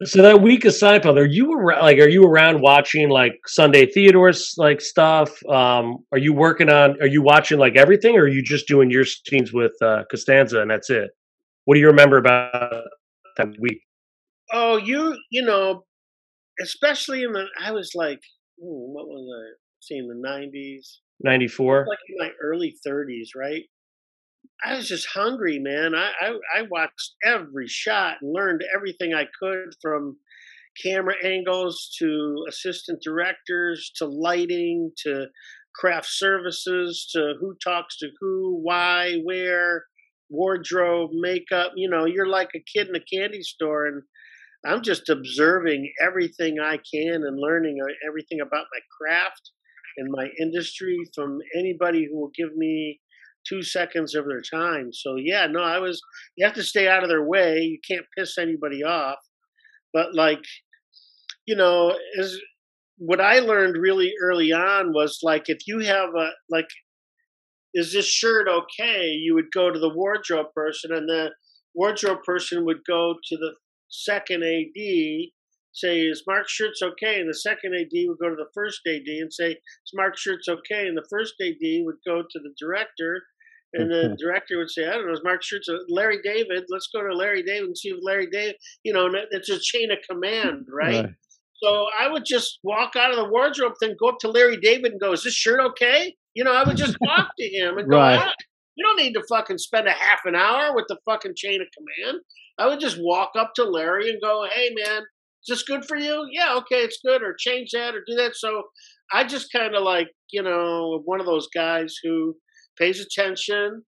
so 0.04 0.22
that 0.22 0.42
week 0.42 0.64
of 0.66 0.74
Seinfeld, 0.74 1.18
are 1.18 1.26
you 1.26 1.54
around? 1.54 1.82
Like, 1.82 1.98
are 1.98 2.08
you 2.08 2.24
around 2.24 2.62
watching 2.62 3.10
like 3.10 3.34
Sunday 3.48 3.88
Theodore's 3.88 4.54
like 4.58 4.80
stuff? 4.80 5.44
Um, 5.48 5.98
are 6.12 6.20
you 6.20 6.34
working 6.34 6.70
on? 6.70 7.02
Are 7.02 7.08
you 7.08 7.24
watching 7.24 7.58
like 7.58 7.76
everything, 7.76 8.16
or 8.16 8.22
are 8.22 8.28
you 8.28 8.44
just 8.44 8.68
doing 8.68 8.92
your 8.92 9.06
scenes 9.06 9.52
with 9.52 9.74
uh, 9.82 10.04
Costanza 10.12 10.62
and 10.62 10.70
that's 10.70 10.90
it? 10.92 11.10
What 11.66 11.76
do 11.76 11.80
you 11.80 11.88
remember 11.88 12.18
about 12.18 12.84
that 13.38 13.48
week? 13.60 13.82
Oh, 14.54 14.78
you 14.78 15.18
you 15.32 15.42
know, 15.42 15.86
especially 16.62 17.24
in 17.24 17.34
the 17.34 17.46
I 17.60 17.72
was 17.72 17.92
like, 17.96 18.20
hmm, 18.60 18.94
what 18.94 19.08
was 19.08 19.28
I 19.28 19.58
seeing 19.80 20.08
the 20.08 20.16
nineties? 20.16 21.02
Ninety 21.22 21.48
four. 21.48 21.88
like 21.90 21.98
in 22.08 22.18
my 22.20 22.32
early 22.44 22.76
30s, 22.88 23.30
right? 23.36 23.64
I 24.64 24.76
was 24.76 24.88
just 24.88 25.08
hungry, 25.14 25.60
man. 25.60 25.94
I, 25.94 26.12
I 26.20 26.60
I 26.60 26.62
watched 26.70 27.16
every 27.24 27.68
shot 27.68 28.18
and 28.22 28.34
learned 28.34 28.64
everything 28.76 29.14
I 29.14 29.26
could 29.40 29.74
from 29.82 30.18
camera 30.84 31.16
angles 31.24 31.96
to 32.00 32.46
assistant 32.50 33.02
directors 33.04 33.92
to 33.98 34.06
lighting 34.06 34.92
to 35.04 35.28
craft 35.76 36.08
services 36.10 37.08
to 37.14 37.34
who 37.40 37.56
talks 37.64 37.98
to 38.00 38.10
who, 38.20 38.60
why, 38.64 39.18
where, 39.24 39.86
wardrobe, 40.30 41.12
makeup. 41.14 41.74
You 41.76 41.90
know, 41.90 42.06
you're 42.06 42.28
like 42.28 42.50
a 42.56 42.64
kid 42.76 42.90
in 42.90 42.96
a 42.96 43.00
candy 43.00 43.44
store, 43.44 43.86
and 43.88 44.02
I'm 44.66 44.82
just 44.82 45.10
observing 45.10 45.92
everything 46.02 46.60
I 46.60 46.78
can 46.78 47.24
and 47.24 47.40
learning 47.40 47.78
uh, 47.82 47.94
everything 48.08 48.42
about 48.42 48.66
my 48.74 48.80
craft 49.00 49.52
and 49.98 50.12
my 50.12 50.30
industry 50.40 50.98
from 51.16 51.40
anybody 51.56 52.08
who 52.10 52.20
will 52.20 52.32
give 52.36 52.56
me 52.56 53.00
two 53.48 53.62
seconds 53.62 54.16
of 54.16 54.26
their 54.26 54.42
time. 54.42 54.92
So 54.94 55.16
yeah, 55.16 55.48
no, 55.48 55.62
I 55.62 55.80
was. 55.80 56.02
You 56.36 56.46
have 56.46 56.56
to 56.56 56.64
stay 56.64 56.88
out 56.88 57.04
of 57.04 57.10
their 57.10 57.24
way. 57.24 57.60
You 57.60 57.80
can't 57.88 58.06
piss 58.18 58.38
anybody 58.38 58.84
off. 58.84 59.18
But 59.94 60.14
like, 60.14 60.44
you 61.46 61.56
know, 61.56 61.96
is 62.16 62.40
what 62.98 63.22
I 63.22 63.40
learned 63.40 63.78
really 63.78 64.14
early 64.22 64.52
on 64.52 64.94
was 64.94 65.20
like 65.24 65.50
if 65.50 65.60
you 65.68 65.80
have 65.80 66.10
a 66.10 66.30
like, 66.50 66.68
is 67.74 67.94
this 67.94 68.08
shirt 68.08 68.48
okay? 68.48 69.08
You 69.10 69.36
would 69.36 69.52
go 69.54 69.72
to 69.72 69.80
the 69.80 69.94
wardrobe 69.94 70.54
person, 70.56 70.92
and 70.94 71.08
the 71.08 71.32
wardrobe 71.76 72.24
person 72.26 72.66
would 72.66 72.82
go 72.88 73.16
to 73.24 73.38
the 73.38 73.54
second 73.90 74.44
AD 74.44 75.32
say, 75.78 76.02
is 76.02 76.24
Mark's 76.28 76.52
shirt's 76.52 76.82
okay? 76.82 77.20
And 77.20 77.30
the 77.30 77.36
second 77.36 77.76
AD 77.76 77.92
would 78.08 78.18
go 78.18 78.30
to 78.30 78.36
the 78.36 78.50
first 78.54 78.82
AD 78.88 79.08
and 79.08 79.32
say, 79.32 79.52
is 79.52 79.92
Mark's 79.94 80.22
shirt's 80.22 80.48
okay? 80.48 80.88
And 80.88 80.98
the 80.98 81.08
first 81.10 81.36
AD 81.40 81.86
would 81.86 81.98
go 82.06 82.24
to 82.24 82.40
the 82.40 82.54
director 82.60 83.22
and 83.74 83.92
the 83.92 84.16
director 84.20 84.58
would 84.58 84.72
say, 84.72 84.88
I 84.88 84.92
don't 84.92 85.08
know, 85.08 85.14
is 85.14 85.22
Mark 85.24 85.44
Schurz, 85.44 85.70
Larry 85.90 86.20
David, 86.24 86.66
let's 86.70 86.90
go 86.94 87.02
to 87.02 87.16
Larry 87.16 87.44
David 87.44 87.66
and 87.66 87.78
see 87.78 87.90
if 87.90 87.98
Larry 88.02 88.28
David, 88.32 88.56
you 88.84 88.94
know, 88.94 89.10
it's 89.32 89.50
a 89.50 89.60
chain 89.60 89.92
of 89.92 89.98
command, 90.10 90.68
right? 90.72 91.06
right? 91.06 91.14
So 91.64 91.88
I 92.00 92.08
would 92.08 92.24
just 92.26 92.60
walk 92.64 92.96
out 92.96 93.12
of 93.12 93.18
the 93.18 93.30
wardrobe 93.30 93.74
thing, 93.80 93.96
go 94.00 94.10
up 94.10 94.20
to 94.20 94.30
Larry 94.30 94.58
David 94.58 94.92
and 94.92 95.02
go, 95.02 95.12
is 95.12 95.24
this 95.24 95.34
shirt 95.34 95.60
okay? 95.60 96.16
You 96.34 96.44
know, 96.44 96.54
I 96.54 96.64
would 96.64 96.78
just 96.78 96.96
talk 97.06 97.30
to 97.38 97.48
him 97.48 97.78
and 97.78 97.90
go, 97.90 97.98
right. 97.98 98.20
ah, 98.22 98.34
you 98.76 98.86
don't 98.86 99.04
need 99.04 99.14
to 99.14 99.24
fucking 99.28 99.58
spend 99.58 99.88
a 99.88 99.92
half 99.92 100.20
an 100.26 100.36
hour 100.36 100.76
with 100.76 100.86
the 100.88 100.98
fucking 101.06 101.34
chain 101.36 101.62
of 101.62 101.68
command. 101.76 102.22
I 102.60 102.68
would 102.68 102.80
just 102.80 102.98
walk 103.00 103.32
up 103.38 103.54
to 103.56 103.64
Larry 103.64 104.10
and 104.10 104.22
go, 104.22 104.46
hey, 104.54 104.70
man, 104.76 105.02
is 105.02 105.48
this 105.48 105.64
good 105.64 105.86
for 105.86 105.98
you? 105.98 106.28
Yeah, 106.32 106.56
okay, 106.58 106.84
it's 106.84 107.00
good. 107.04 107.24
Or 107.24 107.36
change 107.38 107.72
that 107.74 107.96
or 107.96 108.04
do 108.06 108.16
that. 108.16 108.36
So 108.36 108.64
I 109.12 109.24
just 109.24 109.52
kind 109.52 109.76
of 109.76 109.84
like, 109.84 110.10
you 110.32 110.44
know, 110.44 111.02
one 111.06 111.20
of 111.20 111.26
those 111.26 111.48
guys 111.54 111.96
who 112.04 112.36
pays 112.80 113.00
attention, 113.00 113.84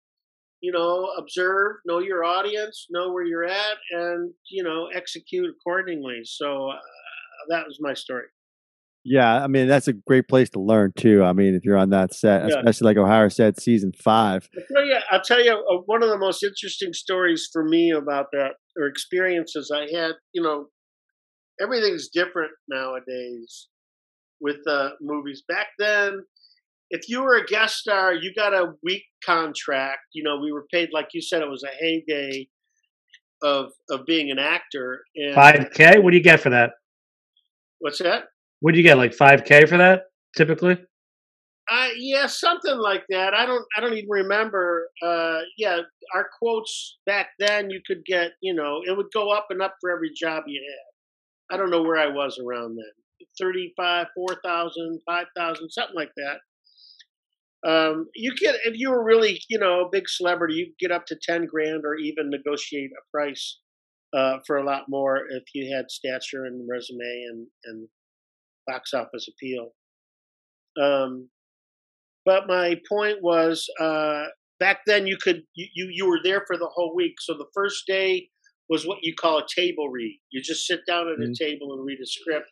you 0.60 0.72
know, 0.72 1.08
observe, 1.18 1.76
know 1.86 1.98
your 1.98 2.24
audience, 2.24 2.86
know 2.90 3.12
where 3.12 3.24
you're 3.24 3.44
at, 3.44 3.76
and, 3.92 4.32
you 4.50 4.62
know, 4.62 4.88
execute 4.94 5.48
accordingly. 5.48 6.20
So 6.24 6.70
uh, 6.70 6.76
that 7.50 7.66
was 7.66 7.78
my 7.80 7.94
story. 7.94 8.26
Yeah, 9.04 9.42
I 9.42 9.46
mean 9.46 9.68
that's 9.68 9.88
a 9.88 9.94
great 9.94 10.28
place 10.28 10.50
to 10.50 10.60
learn 10.60 10.92
too. 10.94 11.22
I 11.24 11.32
mean, 11.32 11.54
if 11.54 11.64
you're 11.64 11.78
on 11.78 11.90
that 11.90 12.12
set, 12.12 12.42
yeah. 12.42 12.58
especially 12.58 12.86
like 12.86 12.96
O'Hara 12.98 13.30
said, 13.30 13.58
season 13.58 13.92
five. 13.92 14.48
I'll 14.54 14.64
tell 14.76 14.84
you, 14.84 14.96
I'll 15.10 15.22
tell 15.22 15.42
you 15.42 15.52
uh, 15.52 15.82
one 15.86 16.02
of 16.02 16.10
the 16.10 16.18
most 16.18 16.42
interesting 16.42 16.92
stories 16.92 17.48
for 17.50 17.64
me 17.64 17.90
about 17.90 18.26
that, 18.32 18.54
or 18.76 18.86
experiences 18.86 19.72
I 19.74 19.86
had. 19.96 20.12
You 20.34 20.42
know, 20.42 20.66
everything's 21.58 22.08
different 22.08 22.50
nowadays 22.68 23.68
with 24.40 24.58
uh, 24.66 24.90
movies. 25.00 25.42
Back 25.48 25.68
then, 25.78 26.24
if 26.90 27.08
you 27.08 27.22
were 27.22 27.36
a 27.36 27.44
guest 27.44 27.76
star, 27.76 28.14
you 28.14 28.32
got 28.34 28.54
a 28.54 28.72
week 28.82 29.04
contract. 29.24 30.00
You 30.12 30.22
know, 30.22 30.38
we 30.38 30.52
were 30.52 30.66
paid 30.72 30.90
like 30.92 31.08
you 31.12 31.20
said. 31.20 31.42
It 31.42 31.50
was 31.50 31.64
a 31.64 31.74
heyday 31.78 32.48
of 33.42 33.72
of 33.90 34.06
being 34.06 34.30
an 34.30 34.38
actor. 34.38 35.02
Five 35.34 35.70
k. 35.74 35.98
What 35.98 36.10
do 36.10 36.16
you 36.16 36.22
get 36.22 36.40
for 36.40 36.50
that? 36.50 36.70
What's 37.80 37.98
that? 37.98 38.24
What 38.60 38.72
do 38.72 38.78
you 38.78 38.84
get? 38.84 38.96
Like 38.96 39.14
five 39.14 39.44
k 39.44 39.66
for 39.66 39.76
that 39.78 40.02
typically? 40.36 40.78
Uh, 41.70 41.88
yeah, 41.98 42.26
something 42.26 42.78
like 42.78 43.04
that. 43.10 43.34
I 43.34 43.44
don't. 43.44 43.64
I 43.76 43.80
don't 43.80 43.92
even 43.92 44.08
remember. 44.08 44.88
Uh, 45.02 45.40
yeah, 45.58 45.80
our 46.14 46.26
quotes 46.38 46.98
back 47.04 47.28
then, 47.38 47.68
you 47.68 47.80
could 47.86 48.04
get. 48.06 48.32
You 48.40 48.54
know, 48.54 48.80
it 48.86 48.96
would 48.96 49.12
go 49.12 49.30
up 49.30 49.48
and 49.50 49.60
up 49.60 49.74
for 49.80 49.90
every 49.90 50.10
job 50.18 50.44
you 50.46 50.62
had. 50.66 51.54
I 51.54 51.58
don't 51.58 51.70
know 51.70 51.82
where 51.82 51.98
I 51.98 52.08
was 52.08 52.38
around 52.38 52.76
then. 52.76 52.84
35, 53.40 54.06
4,000, 54.14 55.00
5,000, 55.06 55.70
something 55.70 55.94
like 55.94 56.10
that. 56.16 56.38
Um, 57.66 58.06
you 58.14 58.34
get 58.36 58.54
if 58.64 58.74
you 58.76 58.90
were 58.90 59.02
really 59.02 59.40
you 59.48 59.58
know 59.58 59.80
a 59.80 59.88
big 59.90 60.08
celebrity, 60.08 60.54
you 60.54 60.72
get 60.78 60.94
up 60.94 61.06
to 61.06 61.16
ten 61.20 61.46
grand 61.46 61.82
or 61.84 61.96
even 61.96 62.30
negotiate 62.30 62.90
a 62.92 63.02
price 63.10 63.58
uh, 64.16 64.38
for 64.46 64.56
a 64.56 64.64
lot 64.64 64.84
more 64.88 65.22
if 65.30 65.42
you 65.54 65.74
had 65.74 65.90
stature 65.90 66.44
and 66.44 66.68
resume 66.68 67.24
and 67.30 67.46
and 67.64 67.88
box 68.66 68.94
office 68.94 69.28
appeal. 69.28 69.70
Um, 70.80 71.28
but 72.24 72.46
my 72.46 72.76
point 72.88 73.18
was 73.22 73.68
uh, 73.80 74.26
back 74.60 74.80
then 74.86 75.06
you 75.06 75.16
could 75.16 75.42
you, 75.54 75.66
you 75.74 75.88
you 75.90 76.08
were 76.08 76.20
there 76.22 76.44
for 76.46 76.56
the 76.56 76.68
whole 76.72 76.94
week. 76.94 77.14
So 77.20 77.34
the 77.34 77.48
first 77.54 77.84
day 77.86 78.28
was 78.68 78.86
what 78.86 78.98
you 79.02 79.14
call 79.14 79.38
a 79.38 79.46
table 79.54 79.88
read. 79.88 80.20
You 80.30 80.42
just 80.42 80.66
sit 80.66 80.80
down 80.86 81.08
at 81.08 81.18
mm-hmm. 81.18 81.32
a 81.32 81.34
table 81.34 81.72
and 81.72 81.86
read 81.86 81.98
a 82.02 82.06
script. 82.06 82.50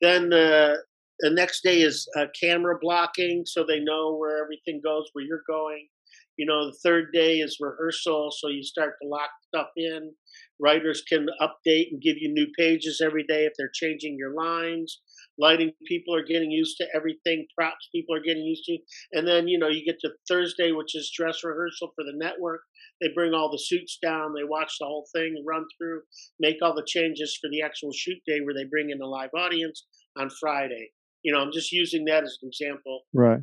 Then 0.00 0.30
the 0.30 0.78
the 1.20 1.30
next 1.30 1.62
day 1.62 1.82
is 1.82 2.08
uh, 2.16 2.26
camera 2.40 2.76
blocking, 2.80 3.44
so 3.46 3.64
they 3.64 3.80
know 3.80 4.16
where 4.16 4.42
everything 4.42 4.80
goes, 4.82 5.08
where 5.12 5.24
you're 5.24 5.42
going. 5.48 5.88
You 6.36 6.46
know, 6.46 6.66
the 6.66 6.78
third 6.84 7.06
day 7.12 7.38
is 7.38 7.58
rehearsal, 7.60 8.30
so 8.30 8.48
you 8.48 8.62
start 8.62 8.94
to 9.02 9.08
lock 9.08 9.30
stuff 9.48 9.68
in. 9.76 10.12
Writers 10.60 11.02
can 11.08 11.26
update 11.42 11.88
and 11.90 12.00
give 12.00 12.16
you 12.20 12.32
new 12.32 12.46
pages 12.56 13.02
every 13.04 13.24
day 13.24 13.44
if 13.44 13.54
they're 13.58 13.72
changing 13.74 14.16
your 14.16 14.34
lines. 14.34 15.00
Lighting 15.36 15.72
people 15.86 16.14
are 16.14 16.24
getting 16.24 16.52
used 16.52 16.76
to 16.76 16.86
everything. 16.94 17.46
Props 17.56 17.88
people 17.92 18.14
are 18.14 18.22
getting 18.22 18.44
used 18.44 18.64
to. 18.66 18.78
And 19.12 19.26
then, 19.26 19.48
you 19.48 19.58
know, 19.58 19.66
you 19.66 19.84
get 19.84 19.98
to 20.00 20.10
Thursday, 20.28 20.70
which 20.70 20.94
is 20.94 21.12
dress 21.16 21.42
rehearsal 21.42 21.92
for 21.96 22.04
the 22.04 22.16
network. 22.16 22.60
They 23.00 23.08
bring 23.14 23.34
all 23.34 23.50
the 23.50 23.58
suits 23.58 23.98
down, 24.00 24.32
they 24.34 24.44
watch 24.44 24.74
the 24.78 24.86
whole 24.86 25.08
thing, 25.12 25.44
run 25.46 25.64
through, 25.76 26.02
make 26.38 26.58
all 26.62 26.74
the 26.74 26.86
changes 26.86 27.36
for 27.40 27.50
the 27.50 27.62
actual 27.62 27.92
shoot 27.92 28.18
day 28.26 28.40
where 28.40 28.54
they 28.54 28.64
bring 28.64 28.90
in 28.90 29.02
a 29.02 29.06
live 29.06 29.30
audience 29.36 29.86
on 30.16 30.30
Friday. 30.40 30.90
You 31.28 31.34
know, 31.34 31.40
I'm 31.40 31.52
just 31.52 31.72
using 31.72 32.06
that 32.06 32.24
as 32.24 32.38
an 32.40 32.48
example. 32.48 33.02
Right. 33.12 33.40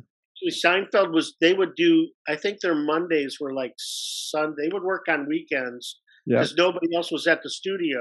Seinfeld 0.50 1.12
was 1.12 1.36
they 1.40 1.54
would 1.54 1.76
do. 1.76 2.08
I 2.28 2.34
think 2.34 2.58
their 2.60 2.74
Mondays 2.74 3.38
were 3.40 3.54
like 3.54 3.74
Sunday. 3.78 4.62
They 4.62 4.68
would 4.72 4.82
work 4.82 5.04
on 5.08 5.28
weekends 5.28 6.00
because 6.26 6.50
yep. 6.50 6.58
nobody 6.58 6.88
else 6.96 7.12
was 7.12 7.28
at 7.28 7.44
the 7.44 7.48
studio. 7.48 8.00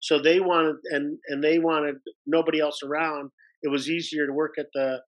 So 0.00 0.20
they 0.20 0.38
wanted 0.38 0.76
and 0.92 1.18
and 1.26 1.42
they 1.42 1.58
wanted 1.58 1.96
nobody 2.28 2.60
else 2.60 2.78
around. 2.84 3.30
It 3.64 3.72
was 3.72 3.90
easier 3.90 4.24
to 4.28 4.32
work 4.32 4.54
at 4.56 4.68
the 4.72 5.00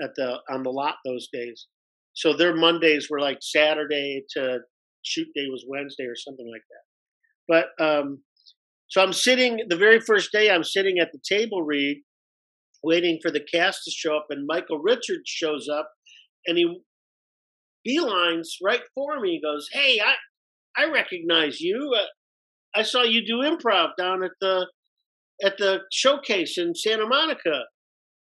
at 0.00 0.14
the 0.14 0.36
on 0.48 0.62
the 0.62 0.70
lot 0.70 0.94
those 1.04 1.26
days. 1.32 1.66
So 2.12 2.34
their 2.34 2.54
Mondays 2.54 3.08
were 3.10 3.20
like 3.20 3.38
Saturday 3.40 4.22
to 4.34 4.60
shoot 5.02 5.26
day 5.34 5.46
was 5.48 5.64
Wednesday 5.68 6.04
or 6.04 6.14
something 6.14 6.48
like 6.48 6.62
that. 6.70 7.66
But 7.78 7.84
um, 7.84 8.22
so 8.88 9.02
I'm 9.02 9.12
sitting 9.12 9.60
the 9.68 9.76
very 9.76 10.00
first 10.00 10.32
day. 10.32 10.50
I'm 10.50 10.64
sitting 10.64 10.98
at 10.98 11.12
the 11.12 11.20
table 11.26 11.62
read, 11.62 12.02
waiting 12.82 13.18
for 13.22 13.30
the 13.30 13.40
cast 13.52 13.84
to 13.84 13.90
show 13.90 14.16
up, 14.16 14.26
and 14.30 14.46
Michael 14.46 14.78
Richards 14.78 15.28
shows 15.28 15.68
up, 15.68 15.90
and 16.46 16.58
he 16.58 16.82
beelines 17.86 18.48
right 18.62 18.82
for 18.94 19.20
me. 19.20 19.32
He 19.32 19.40
goes, 19.40 19.68
"Hey, 19.72 20.00
I 20.00 20.14
I 20.76 20.86
recognize 20.90 21.60
you. 21.60 21.94
Uh, 21.96 22.06
I 22.74 22.82
saw 22.82 23.02
you 23.02 23.24
do 23.26 23.38
improv 23.38 23.90
down 23.98 24.22
at 24.22 24.32
the 24.40 24.66
at 25.44 25.58
the 25.58 25.80
showcase 25.92 26.58
in 26.58 26.74
Santa 26.74 27.06
Monica." 27.06 27.64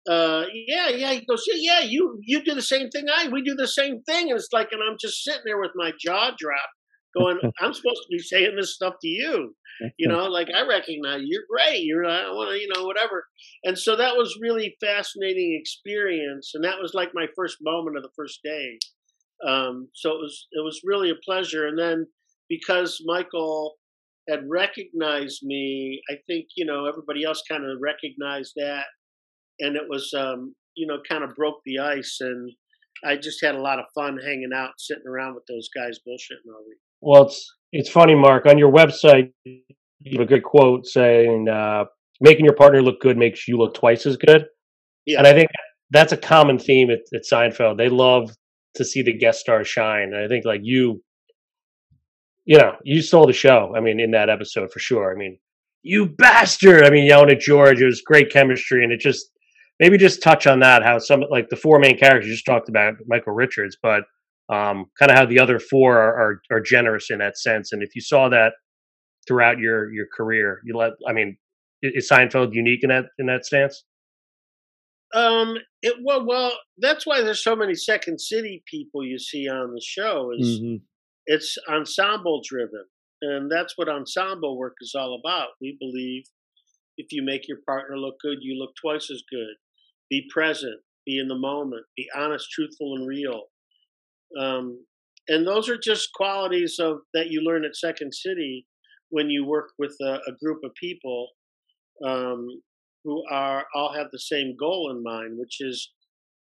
Uh, 0.10 0.46
yeah, 0.54 0.90
yeah. 0.90 1.14
He 1.14 1.26
goes, 1.26 1.46
yeah, 1.48 1.80
yeah. 1.80 1.88
You 1.88 2.20
you 2.22 2.44
do 2.44 2.54
the 2.54 2.62
same 2.62 2.90
thing. 2.90 3.06
I 3.14 3.30
we 3.30 3.42
do 3.42 3.56
the 3.56 3.68
same 3.68 4.02
thing. 4.04 4.30
And 4.30 4.38
it's 4.38 4.50
like, 4.52 4.70
and 4.72 4.82
I'm 4.84 4.98
just 5.00 5.24
sitting 5.24 5.44
there 5.46 5.60
with 5.62 5.72
my 5.76 5.92
jaw 6.00 6.32
dropped, 6.38 6.76
going, 7.18 7.40
I'm 7.62 7.74
supposed 7.74 8.04
to 8.04 8.08
be 8.10 8.20
saying 8.20 8.56
this 8.56 8.76
stuff 8.76 8.96
to 9.02 9.08
you 9.08 9.56
you 9.98 10.08
know, 10.08 10.26
like 10.26 10.50
I 10.56 10.66
recognize 10.68 11.22
you're 11.24 11.44
great. 11.50 11.84
You're 11.84 12.06
I 12.06 12.30
want 12.32 12.52
to, 12.52 12.60
you 12.60 12.70
know, 12.76 12.86
whatever. 12.86 13.26
And 13.64 13.78
so 13.78 13.96
that 13.96 14.16
was 14.16 14.38
really 14.42 14.76
fascinating 14.82 15.58
experience, 15.60 16.52
and 16.54 16.64
that 16.64 16.80
was 16.82 16.94
like 16.94 17.10
my 17.14 17.28
first 17.36 17.58
moment 17.62 17.98
of 17.98 18.04
the 18.04 18.10
first 18.16 18.40
day. 18.44 18.80
Um, 19.48 19.90
so 19.94 20.12
it 20.12 20.20
was 20.20 20.48
it 20.52 20.64
was 20.64 20.82
really 20.84 21.10
a 21.10 21.16
pleasure. 21.26 21.68
And 21.68 21.78
then 21.78 22.06
because 22.50 23.02
Michael 23.06 23.76
had 24.30 24.48
recognized 24.48 25.42
me, 25.44 26.02
I 26.10 26.16
think 26.28 26.48
you 26.56 26.66
know 26.66 26.86
everybody 26.86 27.24
else 27.24 27.44
kind 27.50 27.64
of 27.64 27.78
recognized 27.82 28.54
that, 28.58 28.86
and 29.60 29.76
it 29.76 29.84
was 29.90 30.14
um, 30.18 30.56
you 30.76 30.88
know 30.88 30.98
kind 31.08 31.24
of 31.24 31.36
broke 31.36 31.60
the 31.66 31.80
ice, 31.80 32.18
and 32.22 32.52
I 33.06 33.18
just 33.18 33.44
had 33.44 33.56
a 33.56 33.62
lot 33.62 33.80
of 33.80 33.86
fun 33.96 34.18
hanging 34.24 34.52
out, 34.56 34.72
sitting 34.78 35.08
around 35.08 35.36
with 35.36 35.46
those 35.48 35.70
guys, 35.76 36.00
bullshitting 36.08 36.54
all 36.54 36.64
week. 36.68 36.80
Well, 37.04 37.24
it's 37.24 37.54
it's 37.72 37.90
funny, 37.90 38.16
Mark. 38.16 38.46
On 38.46 38.58
your 38.58 38.72
website, 38.72 39.32
you 39.46 39.62
have 40.12 40.22
a 40.22 40.26
good 40.26 40.44
quote 40.44 40.86
saying, 40.86 41.50
uh, 41.50 41.86
"Making 42.22 42.46
your 42.46 42.56
partner 42.56 42.82
look 42.82 43.02
good 43.02 43.18
makes 43.18 43.48
you 43.48 43.58
look 43.58 43.74
twice 43.74 44.06
as 44.06 44.18
good." 44.18 44.46
Yeah. 45.06 45.18
And 45.20 45.28
I 45.28 45.34
think 45.34 45.50
that's 45.92 46.14
a 46.14 46.18
common 46.18 46.58
theme 46.58 46.90
at, 46.90 47.02
at 47.14 47.24
Seinfeld. 47.30 47.78
They 47.78 47.90
love 47.90 48.32
to 48.76 48.86
see 48.86 49.02
the 49.02 49.14
guest 49.14 49.42
star 49.42 49.64
shine. 49.64 50.14
And 50.14 50.24
I 50.24 50.28
think 50.28 50.46
like 50.46 50.62
you, 50.64 51.04
you 52.46 52.58
know, 52.58 52.76
you 52.84 53.02
stole 53.02 53.28
the 53.28 53.34
show. 53.34 53.74
I 53.76 53.82
mean, 53.82 54.00
in 54.00 54.12
that 54.12 54.30
episode 54.30 54.72
for 54.72 54.80
sure. 54.80 55.14
I 55.14 55.18
mean, 55.18 55.38
you 55.84 56.08
bastard. 56.08 56.86
I 56.86 56.90
mean, 56.90 57.06
yelling 57.06 57.30
at 57.30 57.42
George, 57.42 57.82
it 57.82 57.86
was 57.86 58.02
great 58.02 58.32
chemistry. 58.32 58.84
And 58.84 58.94
it 58.94 59.00
just, 59.00 59.30
maybe 59.80 59.98
just 59.98 60.24
touch 60.24 60.48
on 60.48 60.60
that, 60.62 60.84
how 60.84 60.98
some, 60.98 61.24
like 61.30 61.50
the 61.50 61.56
four 61.56 61.80
main 61.80 61.98
characters 61.98 62.28
you 62.28 62.34
just 62.34 62.46
talked 62.46 62.70
about, 62.70 62.96
Michael 63.06 63.34
Richards, 63.34 63.78
but 63.82 64.04
um, 64.52 64.86
kind 65.00 65.12
of 65.12 65.18
how 65.18 65.26
the 65.26 65.40
other 65.40 65.60
four 65.60 65.98
are, 65.98 66.16
are, 66.16 66.42
are 66.52 66.62
generous 66.62 67.10
in 67.10 67.20
that 67.20 67.38
sense. 67.38 67.72
And 67.72 67.82
if 67.82 67.96
you 67.96 68.02
saw 68.02 68.30
that 68.30 68.54
throughout 69.28 69.58
your, 69.58 69.92
your 69.94 70.06
career, 70.16 70.60
you 70.66 70.76
let, 70.78 70.92
I 71.08 71.14
mean, 71.14 71.38
is 71.82 72.10
Seinfeld 72.10 72.54
unique 72.54 72.84
in 72.84 72.90
that, 72.90 73.06
in 73.18 73.28
that 73.28 73.46
stance? 73.46 73.84
Um, 75.14 75.58
it 75.84 75.98
well, 76.04 76.26
well, 76.26 76.54
that's 76.80 77.06
why 77.06 77.22
there's 77.22 77.44
so 77.44 77.56
many 77.56 77.76
Second 77.76 78.20
City 78.20 78.64
people 78.66 79.06
you 79.06 79.20
see 79.20 79.48
on 79.48 79.74
the 79.74 79.82
show. 79.82 80.32
Is 80.36 80.60
mm-hmm. 80.60 80.78
it's 81.28 81.56
ensemble 81.70 82.42
driven, 82.44 82.86
and 83.22 83.52
that's 83.52 83.78
what 83.78 83.88
ensemble 83.88 84.58
work 84.58 84.74
is 84.82 84.96
all 84.98 85.20
about. 85.24 85.50
We 85.62 85.78
believe 85.80 86.24
if 86.98 87.08
you 87.12 87.24
make 87.24 87.48
your 87.48 87.60
partner 87.68 87.96
look 87.98 88.16
good, 88.22 88.40
you 88.42 88.60
look 88.60 88.72
twice 88.82 89.12
as 89.12 89.22
good. 89.30 89.56
Be 90.10 90.28
present, 90.34 90.82
be 91.06 91.20
in 91.20 91.28
the 91.28 91.38
moment, 91.38 91.86
be 91.96 92.08
honest, 92.16 92.50
truthful, 92.50 92.96
and 92.96 93.08
real. 93.08 93.44
Um, 94.40 94.86
and 95.28 95.48
those 95.48 95.70
are 95.70 95.78
just 95.78 96.14
qualities 96.14 96.78
of 96.80 97.00
that 97.14 97.30
you 97.30 97.42
learn 97.42 97.66
at 97.66 97.76
Second 97.76 98.14
City 98.14 98.66
when 99.10 99.30
you 99.30 99.46
work 99.46 99.70
with 99.80 99.96
a, 100.02 100.20
a 100.28 100.36
group 100.44 100.60
of 100.64 100.72
people 100.76 101.30
um, 102.06 102.48
who 103.04 103.24
are 103.32 103.66
all 103.76 103.94
have 103.94 104.08
the 104.12 104.20
same 104.20 104.56
goal 104.60 104.92
in 104.92 105.04
mind, 105.04 105.38
which 105.38 105.58
is 105.60 105.92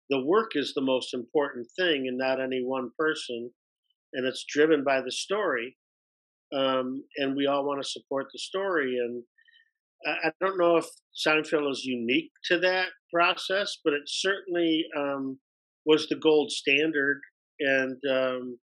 the 0.09 0.25
work 0.25 0.53
is 0.55 0.73
the 0.75 0.83
most 0.83 1.15
important 1.15 1.67
thing, 1.79 2.07
and 2.09 2.19
not 2.19 2.41
any 2.41 2.63
one 2.65 2.91
person, 2.99 3.51
and 4.13 4.27
it's 4.27 4.45
driven 4.49 4.83
by 4.85 5.01
the 5.01 5.13
story. 5.13 5.77
Um, 6.53 7.05
and 7.17 7.37
we 7.37 7.47
all 7.47 7.65
want 7.65 7.81
to 7.83 7.89
support 7.89 8.27
the 8.33 8.39
story. 8.39 8.97
And 8.99 9.23
I, 10.05 10.33
don't 10.41 10.59
know 10.59 10.77
if 10.77 10.87
Seinfeld 11.15 11.71
is 11.71 11.85
unique 11.85 12.33
to 12.47 12.59
that 12.59 12.89
process, 13.13 13.79
but 13.85 13.93
it 13.93 14.03
certainly 14.07 14.85
um, 14.97 15.39
was 15.87 16.09
the 16.09 16.17
gold 16.17 16.51
standard, 16.51 17.21
and 17.61 17.97
um, 18.11 18.59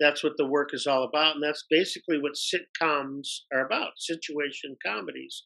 that's 0.00 0.24
what 0.24 0.36
the 0.36 0.46
work 0.46 0.70
is 0.72 0.86
all 0.86 1.04
about. 1.04 1.34
And 1.34 1.44
that's 1.44 1.66
basically 1.70 2.18
what 2.18 2.32
sitcoms 2.32 3.26
are 3.52 3.66
about. 3.66 3.92
Situation 3.98 4.76
comedies 4.84 5.44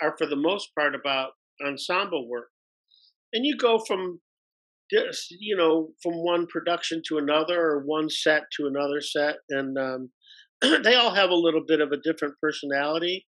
are 0.00 0.14
for 0.16 0.26
the 0.26 0.36
most 0.36 0.70
part 0.74 0.94
about 0.94 1.32
ensemble 1.64 2.28
work. 2.28 2.48
And 3.32 3.44
you 3.44 3.56
go 3.56 3.78
from 3.86 4.20
you 5.38 5.56
know 5.56 5.90
from 6.02 6.14
one 6.14 6.46
production 6.46 7.02
to 7.06 7.18
another 7.18 7.60
or 7.60 7.84
one 7.84 8.08
set 8.10 8.42
to 8.56 8.66
another 8.66 9.00
set 9.00 9.36
and 9.48 9.78
um, 9.78 10.10
they 10.82 10.94
all 10.94 11.14
have 11.14 11.30
a 11.30 11.34
little 11.34 11.62
bit 11.66 11.80
of 11.80 11.92
a 11.92 12.00
different 12.02 12.34
personality 12.42 13.26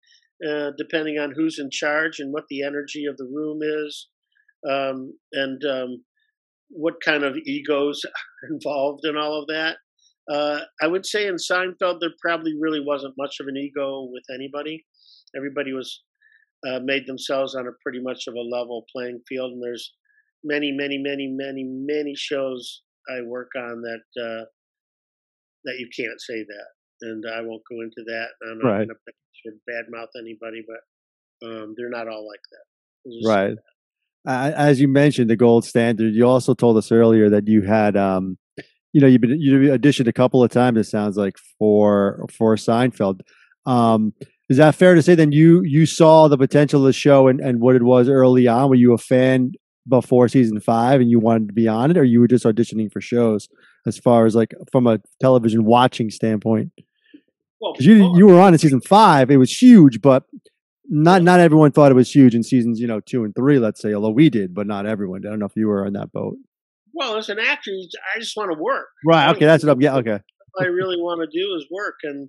uh, 0.48 0.70
depending 0.76 1.18
on 1.18 1.32
who's 1.32 1.58
in 1.58 1.70
charge 1.70 2.18
and 2.18 2.32
what 2.32 2.44
the 2.50 2.62
energy 2.62 3.04
of 3.06 3.16
the 3.16 3.30
room 3.32 3.60
is 3.62 4.08
um, 4.68 5.12
and 5.32 5.62
um, 5.64 6.04
what 6.70 6.94
kind 7.04 7.24
of 7.24 7.36
egos 7.44 8.00
are 8.04 8.48
involved 8.50 9.04
in 9.04 9.16
all 9.16 9.40
of 9.40 9.46
that 9.46 9.76
uh, 10.32 10.60
i 10.82 10.86
would 10.86 11.04
say 11.06 11.26
in 11.26 11.36
seinfeld 11.36 11.98
there 12.00 12.10
probably 12.22 12.54
really 12.58 12.82
wasn't 12.84 13.14
much 13.18 13.36
of 13.40 13.46
an 13.46 13.56
ego 13.56 14.08
with 14.12 14.24
anybody 14.34 14.84
everybody 15.36 15.72
was 15.72 16.02
uh, 16.66 16.80
made 16.82 17.06
themselves 17.06 17.54
on 17.54 17.66
a 17.66 17.72
pretty 17.82 18.00
much 18.00 18.24
of 18.26 18.34
a 18.34 18.40
level 18.40 18.84
playing 18.94 19.20
field. 19.28 19.52
And 19.52 19.62
there's 19.62 19.92
many, 20.42 20.72
many, 20.72 20.98
many, 20.98 21.28
many, 21.28 21.64
many 21.64 22.14
shows 22.16 22.82
I 23.10 23.20
work 23.22 23.50
on 23.56 23.82
that 23.82 24.22
uh, 24.22 24.44
that 25.64 25.76
you 25.78 25.88
can't 25.94 26.20
say 26.20 26.42
that, 26.42 27.08
and 27.08 27.24
I 27.34 27.40
won't 27.40 27.62
go 27.70 27.80
into 27.82 28.02
that. 28.06 28.28
I'm 28.48 28.58
not 28.58 28.68
right. 28.68 28.88
going 28.88 28.88
to 28.88 29.70
badmouth 29.70 30.08
anybody, 30.18 30.64
but 30.66 31.48
um, 31.48 31.74
they're 31.76 31.90
not 31.90 32.08
all 32.08 32.26
like 32.26 32.40
that. 32.50 33.28
Right. 33.28 33.56
Uh, 34.26 34.52
as 34.56 34.80
you 34.80 34.88
mentioned, 34.88 35.28
the 35.28 35.36
gold 35.36 35.64
standard. 35.64 36.14
You 36.14 36.26
also 36.26 36.54
told 36.54 36.76
us 36.76 36.90
earlier 36.90 37.28
that 37.30 37.46
you 37.46 37.62
had, 37.62 37.96
um, 37.96 38.38
you 38.92 39.00
know, 39.00 39.06
you've 39.06 39.20
been 39.20 39.38
you 39.38 39.70
auditioned 39.70 40.08
a 40.08 40.12
couple 40.12 40.42
of 40.42 40.50
times. 40.50 40.78
It 40.78 40.84
sounds 40.84 41.16
like 41.16 41.36
for 41.58 42.26
for 42.36 42.56
Seinfeld. 42.56 43.20
Um, 43.66 44.14
is 44.48 44.58
that 44.58 44.74
fair 44.74 44.94
to 44.94 45.02
say? 45.02 45.14
Then 45.14 45.32
you 45.32 45.62
you 45.64 45.84
saw 45.86 46.28
the 46.28 46.38
potential 46.38 46.80
of 46.80 46.86
the 46.86 46.92
show 46.92 47.28
and, 47.28 47.40
and 47.40 47.60
what 47.60 47.76
it 47.76 47.82
was 47.82 48.08
early 48.08 48.46
on. 48.46 48.68
Were 48.68 48.76
you 48.76 48.92
a 48.92 48.98
fan 48.98 49.52
before 49.86 50.28
season 50.28 50.60
five 50.60 51.00
and 51.00 51.10
you 51.10 51.18
wanted 51.18 51.48
to 51.48 51.54
be 51.54 51.68
on 51.68 51.90
it, 51.90 51.98
or 51.98 52.04
you 52.04 52.20
were 52.20 52.28
just 52.28 52.44
auditioning 52.44 52.90
for 52.90 53.00
shows? 53.00 53.48
As 53.86 53.98
far 53.98 54.24
as 54.24 54.34
like 54.34 54.54
from 54.72 54.86
a 54.86 55.00
television 55.20 55.64
watching 55.64 56.08
standpoint, 56.08 56.72
well, 57.60 57.74
you 57.78 58.16
you 58.16 58.26
were 58.26 58.40
on 58.40 58.54
in 58.54 58.58
season 58.58 58.80
five. 58.80 59.30
It 59.30 59.36
was 59.36 59.50
huge, 59.50 60.00
but 60.00 60.24
not 60.88 61.22
not 61.22 61.40
everyone 61.40 61.72
thought 61.72 61.90
it 61.90 61.94
was 61.94 62.14
huge 62.14 62.34
in 62.34 62.42
seasons 62.42 62.80
you 62.80 62.86
know 62.86 63.00
two 63.00 63.24
and 63.24 63.34
three. 63.34 63.58
Let's 63.58 63.80
say, 63.80 63.94
although 63.94 64.10
we 64.10 64.30
did, 64.30 64.54
but 64.54 64.66
not 64.66 64.86
everyone. 64.86 65.26
I 65.26 65.30
don't 65.30 65.38
know 65.38 65.46
if 65.46 65.56
you 65.56 65.68
were 65.68 65.86
on 65.86 65.92
that 65.94 66.12
boat. 66.12 66.36
Well, 66.92 67.16
as 67.16 67.28
an 67.28 67.38
actor, 67.40 67.72
I 68.14 68.20
just 68.20 68.36
want 68.36 68.52
to 68.52 68.58
work. 68.58 68.86
Right. 69.04 69.34
Okay. 69.34 69.46
That's 69.46 69.64
what 69.64 69.72
I'm. 69.72 69.80
Yeah. 69.80 69.96
Okay. 69.96 70.20
I 70.60 70.66
really 70.66 70.96
want 70.96 71.20
to 71.20 71.38
do 71.38 71.54
is 71.56 71.66
work, 71.70 71.96
and 72.04 72.28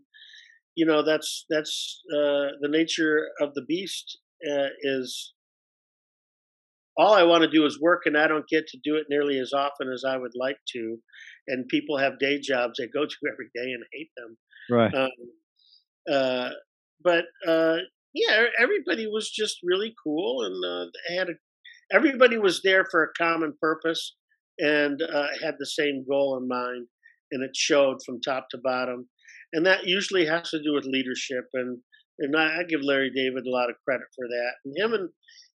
you 0.75 0.85
know 0.85 1.03
that's 1.03 1.45
that's 1.49 2.01
uh, 2.11 2.57
the 2.61 2.69
nature 2.69 3.27
of 3.39 3.53
the 3.53 3.63
beast 3.67 4.17
uh, 4.49 4.69
is 4.81 5.33
all 6.97 7.13
I 7.13 7.23
want 7.23 7.43
to 7.43 7.49
do 7.49 7.65
is 7.65 7.79
work, 7.79 8.03
and 8.05 8.17
I 8.17 8.27
don't 8.27 8.47
get 8.47 8.67
to 8.67 8.77
do 8.83 8.95
it 8.95 9.07
nearly 9.09 9.37
as 9.39 9.51
often 9.53 9.91
as 9.91 10.03
I 10.07 10.17
would 10.17 10.31
like 10.35 10.57
to. 10.73 10.97
And 11.47 11.67
people 11.67 11.97
have 11.97 12.19
day 12.19 12.39
jobs 12.39 12.79
they 12.79 12.87
go 12.87 13.05
to 13.05 13.15
every 13.31 13.47
day 13.53 13.71
and 13.71 13.83
hate 13.93 14.09
them. 14.15 14.37
Right. 14.69 14.93
Um, 14.95 15.09
uh, 16.11 16.49
but 17.03 17.25
uh, 17.47 17.77
yeah, 18.15 18.45
everybody 18.59 19.05
was 19.05 19.29
just 19.29 19.57
really 19.63 19.93
cool, 20.03 20.43
and 20.43 20.65
uh, 20.65 21.17
had 21.17 21.29
a, 21.29 21.33
everybody 21.95 22.37
was 22.37 22.61
there 22.63 22.85
for 22.89 23.03
a 23.03 23.13
common 23.23 23.53
purpose 23.61 24.15
and 24.57 25.01
uh, 25.01 25.27
had 25.43 25.55
the 25.59 25.65
same 25.65 26.05
goal 26.09 26.39
in 26.41 26.47
mind, 26.47 26.87
and 27.31 27.43
it 27.43 27.55
showed 27.55 27.97
from 28.03 28.21
top 28.21 28.47
to 28.49 28.57
bottom 28.63 29.07
and 29.55 29.65
that 29.65 29.87
usually 29.87 30.25
has 30.25 30.49
to 30.49 30.61
do 30.61 30.73
with 30.73 30.85
leadership. 30.85 31.45
And 31.53 31.79
and 32.19 32.35
I, 32.35 32.59
I, 32.59 32.63
give 32.63 32.79
Larry 32.81 33.11
David 33.13 33.45
a 33.45 33.51
lot 33.51 33.69
of 33.69 33.75
credit 33.83 34.07
for 34.15 34.25
that. 34.25 34.51
And 34.63 34.77
him 34.77 34.93
and 34.93 35.09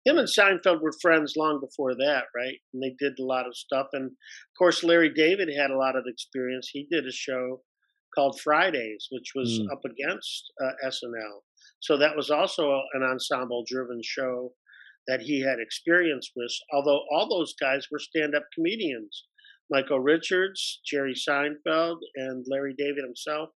him 0.05 0.18
and 0.18 0.29
Seinfeld 0.29 0.83
were 0.83 0.92
friends 1.01 1.35
long 1.37 1.59
before 1.61 1.94
that, 1.94 2.25
right? 2.37 2.57
And 2.75 2.83
they 2.83 2.94
did 2.99 3.18
a 3.18 3.25
lot 3.25 3.46
of 3.46 3.57
stuff. 3.57 3.87
And 3.92 4.07
of 4.07 4.59
course, 4.59 4.85
Larry 4.85 5.11
David 5.14 5.49
had 5.57 5.70
a 5.70 5.79
lot 5.79 5.96
of 5.96 6.05
experience. 6.07 6.68
He 6.70 6.87
did 6.90 7.07
a 7.07 7.12
show 7.12 7.62
called 8.14 8.40
Fridays, 8.40 9.09
which 9.11 9.33
was 9.35 9.61
mm. 9.61 9.73
up 9.73 9.81
against 9.85 10.53
uh, 10.62 10.73
SNL. 10.87 11.40
So 11.81 11.97
that 11.99 12.16
was 12.16 12.31
also 12.31 12.83
an 12.95 13.03
ensemble-driven 13.03 14.01
show 14.05 14.53
that 15.09 15.21
he 15.21 15.40
had 15.40 15.59
experience 15.59 16.31
with. 16.37 16.53
Although 16.73 17.03
all 17.11 17.29
those 17.29 17.55
guys 17.61 17.88
were 17.90 17.99
stand-up 17.99 18.45
comedians. 18.55 19.25
Michael 19.71 20.01
Richards, 20.01 20.81
Jerry 20.85 21.14
Seinfeld, 21.14 21.99
and 22.16 22.45
Larry 22.49 22.75
David 22.77 23.05
himself 23.05 23.51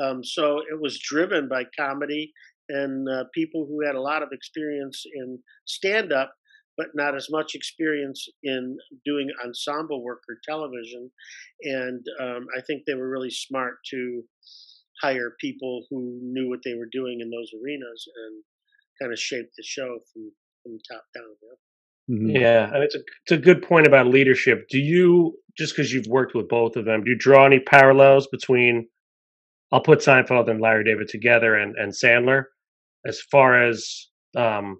um, 0.00 0.22
so 0.24 0.58
it 0.70 0.80
was 0.80 0.98
driven 0.98 1.48
by 1.48 1.64
comedy 1.78 2.32
and 2.68 3.08
uh, 3.08 3.24
people 3.34 3.66
who 3.66 3.84
had 3.84 3.94
a 3.94 4.00
lot 4.00 4.22
of 4.22 4.28
experience 4.32 5.04
in 5.14 5.38
stand 5.66 6.12
up, 6.12 6.32
but 6.76 6.88
not 6.94 7.16
as 7.16 7.28
much 7.30 7.54
experience 7.54 8.28
in 8.42 8.76
doing 9.04 9.28
ensemble 9.44 10.02
work 10.02 10.20
or 10.28 10.36
television. 10.46 11.10
And 11.62 12.04
um, 12.20 12.46
I 12.56 12.60
think 12.60 12.82
they 12.86 12.94
were 12.94 13.08
really 13.08 13.30
smart 13.30 13.78
to 13.90 14.22
hire 15.02 15.34
people 15.40 15.86
who 15.90 16.18
knew 16.22 16.48
what 16.48 16.60
they 16.64 16.74
were 16.74 16.88
doing 16.90 17.20
in 17.20 17.30
those 17.30 17.50
arenas 17.54 18.08
and 18.26 18.42
kind 19.00 19.12
of 19.12 19.18
shape 19.18 19.46
the 19.56 19.62
show 19.62 19.98
from, 20.12 20.32
from 20.62 20.78
top 20.90 21.02
down. 21.14 21.24
Yeah, 22.08 22.16
mm-hmm. 22.16 22.36
yeah 22.36 22.74
and 22.74 22.82
it's 22.82 22.94
a, 22.94 22.98
it's 22.98 23.32
a 23.32 23.38
good 23.38 23.62
point 23.62 23.86
about 23.86 24.06
leadership. 24.06 24.66
Do 24.70 24.78
you, 24.78 25.38
just 25.56 25.74
because 25.74 25.92
you've 25.92 26.06
worked 26.06 26.34
with 26.34 26.48
both 26.48 26.76
of 26.76 26.84
them, 26.84 27.04
do 27.04 27.10
you 27.10 27.18
draw 27.18 27.46
any 27.46 27.60
parallels 27.60 28.26
between 28.28 28.88
I'll 29.70 29.82
put 29.82 30.00
Seinfeld 30.00 30.50
and 30.50 30.60
Larry 30.60 30.84
David 30.84 31.08
together 31.08 31.54
and, 31.54 31.76
and 31.76 31.92
Sandler 31.92 32.44
as 33.06 33.20
far 33.30 33.62
as 33.68 34.06
um, 34.36 34.78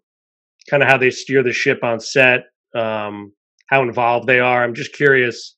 kind 0.70 0.83
of 0.83 0.88
how 0.88 0.98
they 0.98 1.11
steer 1.11 1.42
the 1.42 1.52
ship 1.52 1.83
on 1.83 2.00
set, 2.00 2.44
um, 2.74 3.33
how 3.68 3.83
involved 3.83 4.26
they 4.26 4.40
are. 4.40 4.64
I'm 4.64 4.74
just 4.74 4.94
curious. 4.94 5.57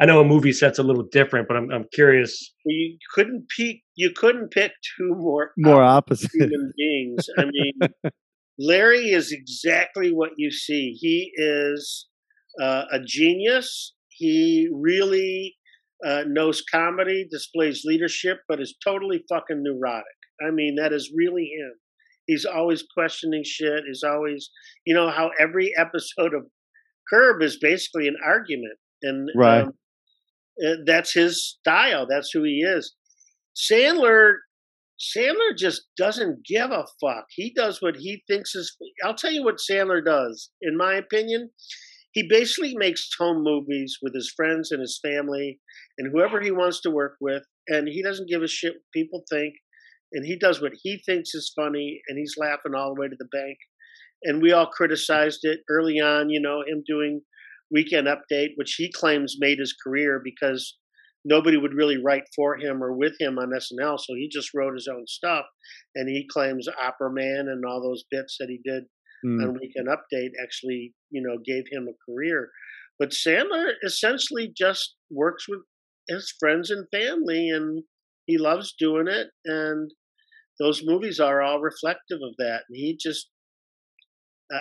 I 0.00 0.06
know 0.06 0.20
a 0.20 0.24
movie 0.24 0.52
set's 0.52 0.78
a 0.78 0.82
little 0.82 1.06
different, 1.12 1.46
but 1.46 1.56
I'm 1.56 1.70
I'm 1.70 1.84
curious. 1.92 2.52
You 2.64 2.96
couldn't 3.14 3.46
pick 3.56 3.81
you 3.96 4.10
couldn't 4.14 4.50
pick 4.50 4.72
two 4.96 5.14
more 5.14 5.52
more 5.56 5.82
opposite 5.82 6.30
human 6.32 6.72
beings. 6.76 7.28
I 7.38 7.44
mean, 7.44 7.72
Larry 8.58 9.10
is 9.10 9.32
exactly 9.32 10.10
what 10.12 10.30
you 10.36 10.50
see. 10.50 10.96
He 10.98 11.32
is 11.34 12.08
uh, 12.60 12.84
a 12.92 13.00
genius. 13.00 13.94
He 14.08 14.68
really 14.72 15.56
uh, 16.06 16.24
knows 16.26 16.62
comedy, 16.70 17.26
displays 17.30 17.82
leadership, 17.84 18.38
but 18.48 18.60
is 18.60 18.74
totally 18.84 19.24
fucking 19.28 19.62
neurotic. 19.62 20.04
I 20.46 20.50
mean, 20.50 20.76
that 20.76 20.92
is 20.92 21.12
really 21.14 21.44
him. 21.44 21.72
He's 22.26 22.44
always 22.44 22.84
questioning 22.94 23.42
shit. 23.44 23.84
He's 23.86 24.02
always, 24.02 24.50
you 24.86 24.94
know, 24.94 25.10
how 25.10 25.30
every 25.40 25.72
episode 25.76 26.34
of 26.34 26.46
Curb 27.10 27.42
is 27.42 27.58
basically 27.60 28.08
an 28.08 28.16
argument, 28.24 28.78
and 29.02 29.28
right. 29.36 29.62
Um, 29.62 29.72
uh, 30.64 30.76
that's 30.84 31.12
his 31.12 31.56
style. 31.60 32.06
That's 32.08 32.30
who 32.30 32.42
he 32.42 32.62
is. 32.62 32.94
Sandler 33.56 34.34
Sandler 35.00 35.56
just 35.56 35.88
doesn't 35.96 36.46
give 36.46 36.70
a 36.70 36.84
fuck. 37.00 37.26
He 37.30 37.52
does 37.52 37.82
what 37.82 37.96
he 37.96 38.22
thinks 38.28 38.54
is. 38.54 38.76
I'll 39.04 39.16
tell 39.16 39.32
you 39.32 39.42
what 39.44 39.58
Sandler 39.58 40.04
does, 40.04 40.50
in 40.62 40.76
my 40.76 40.94
opinion. 40.94 41.50
He 42.12 42.28
basically 42.28 42.76
makes 42.76 43.08
home 43.18 43.42
movies 43.42 43.98
with 44.02 44.14
his 44.14 44.32
friends 44.36 44.70
and 44.70 44.80
his 44.80 45.00
family 45.02 45.58
and 45.98 46.12
whoever 46.12 46.40
he 46.40 46.50
wants 46.50 46.80
to 46.82 46.90
work 46.90 47.16
with, 47.20 47.42
and 47.68 47.88
he 47.88 48.02
doesn't 48.02 48.28
give 48.28 48.42
a 48.42 48.48
shit 48.48 48.74
what 48.74 48.82
people 48.94 49.24
think. 49.30 49.54
And 50.12 50.24
he 50.24 50.36
does 50.38 50.60
what 50.60 50.72
he 50.82 51.02
thinks 51.04 51.34
is 51.34 51.52
funny, 51.56 52.00
and 52.06 52.18
he's 52.18 52.36
laughing 52.36 52.74
all 52.76 52.94
the 52.94 53.00
way 53.00 53.08
to 53.08 53.16
the 53.18 53.28
bank. 53.32 53.56
And 54.24 54.42
we 54.42 54.52
all 54.52 54.66
criticized 54.66 55.40
it 55.42 55.60
early 55.70 56.00
on, 56.00 56.28
you 56.28 56.40
know, 56.40 56.60
him 56.60 56.84
doing 56.86 57.22
Weekend 57.70 58.06
Update, 58.06 58.50
which 58.56 58.74
he 58.74 58.92
claims 58.92 59.36
made 59.40 59.58
his 59.58 59.74
career 59.82 60.20
because 60.22 60.76
nobody 61.24 61.56
would 61.56 61.74
really 61.74 62.02
write 62.02 62.24
for 62.34 62.56
him 62.56 62.82
or 62.82 62.96
with 62.96 63.14
him 63.20 63.38
on 63.38 63.50
SNL, 63.50 63.98
so 63.98 64.14
he 64.14 64.28
just 64.30 64.50
wrote 64.54 64.74
his 64.74 64.88
own 64.88 65.06
stuff. 65.06 65.44
And 65.94 66.08
he 66.08 66.26
claims 66.30 66.68
Opera 66.68 67.12
Man 67.12 67.46
and 67.48 67.64
all 67.64 67.82
those 67.82 68.04
bits 68.10 68.36
that 68.40 68.48
he 68.48 68.60
did 68.64 68.84
mm. 69.24 69.42
on 69.42 69.58
Weekend 69.60 69.88
Update 69.88 70.30
actually, 70.42 70.94
you 71.10 71.22
know, 71.22 71.38
gave 71.44 71.64
him 71.70 71.88
a 71.88 72.10
career. 72.10 72.50
But 72.98 73.10
Sandler 73.10 73.72
essentially 73.84 74.52
just 74.56 74.94
works 75.10 75.48
with 75.48 75.60
his 76.08 76.32
friends 76.38 76.70
and 76.70 76.86
family, 76.92 77.48
and 77.48 77.84
he 78.26 78.38
loves 78.38 78.74
doing 78.78 79.08
it. 79.08 79.28
And 79.44 79.90
those 80.60 80.82
movies 80.84 81.18
are 81.18 81.42
all 81.42 81.60
reflective 81.60 82.18
of 82.22 82.34
that. 82.38 82.62
And 82.68 82.76
he 82.76 82.98
just, 83.00 83.28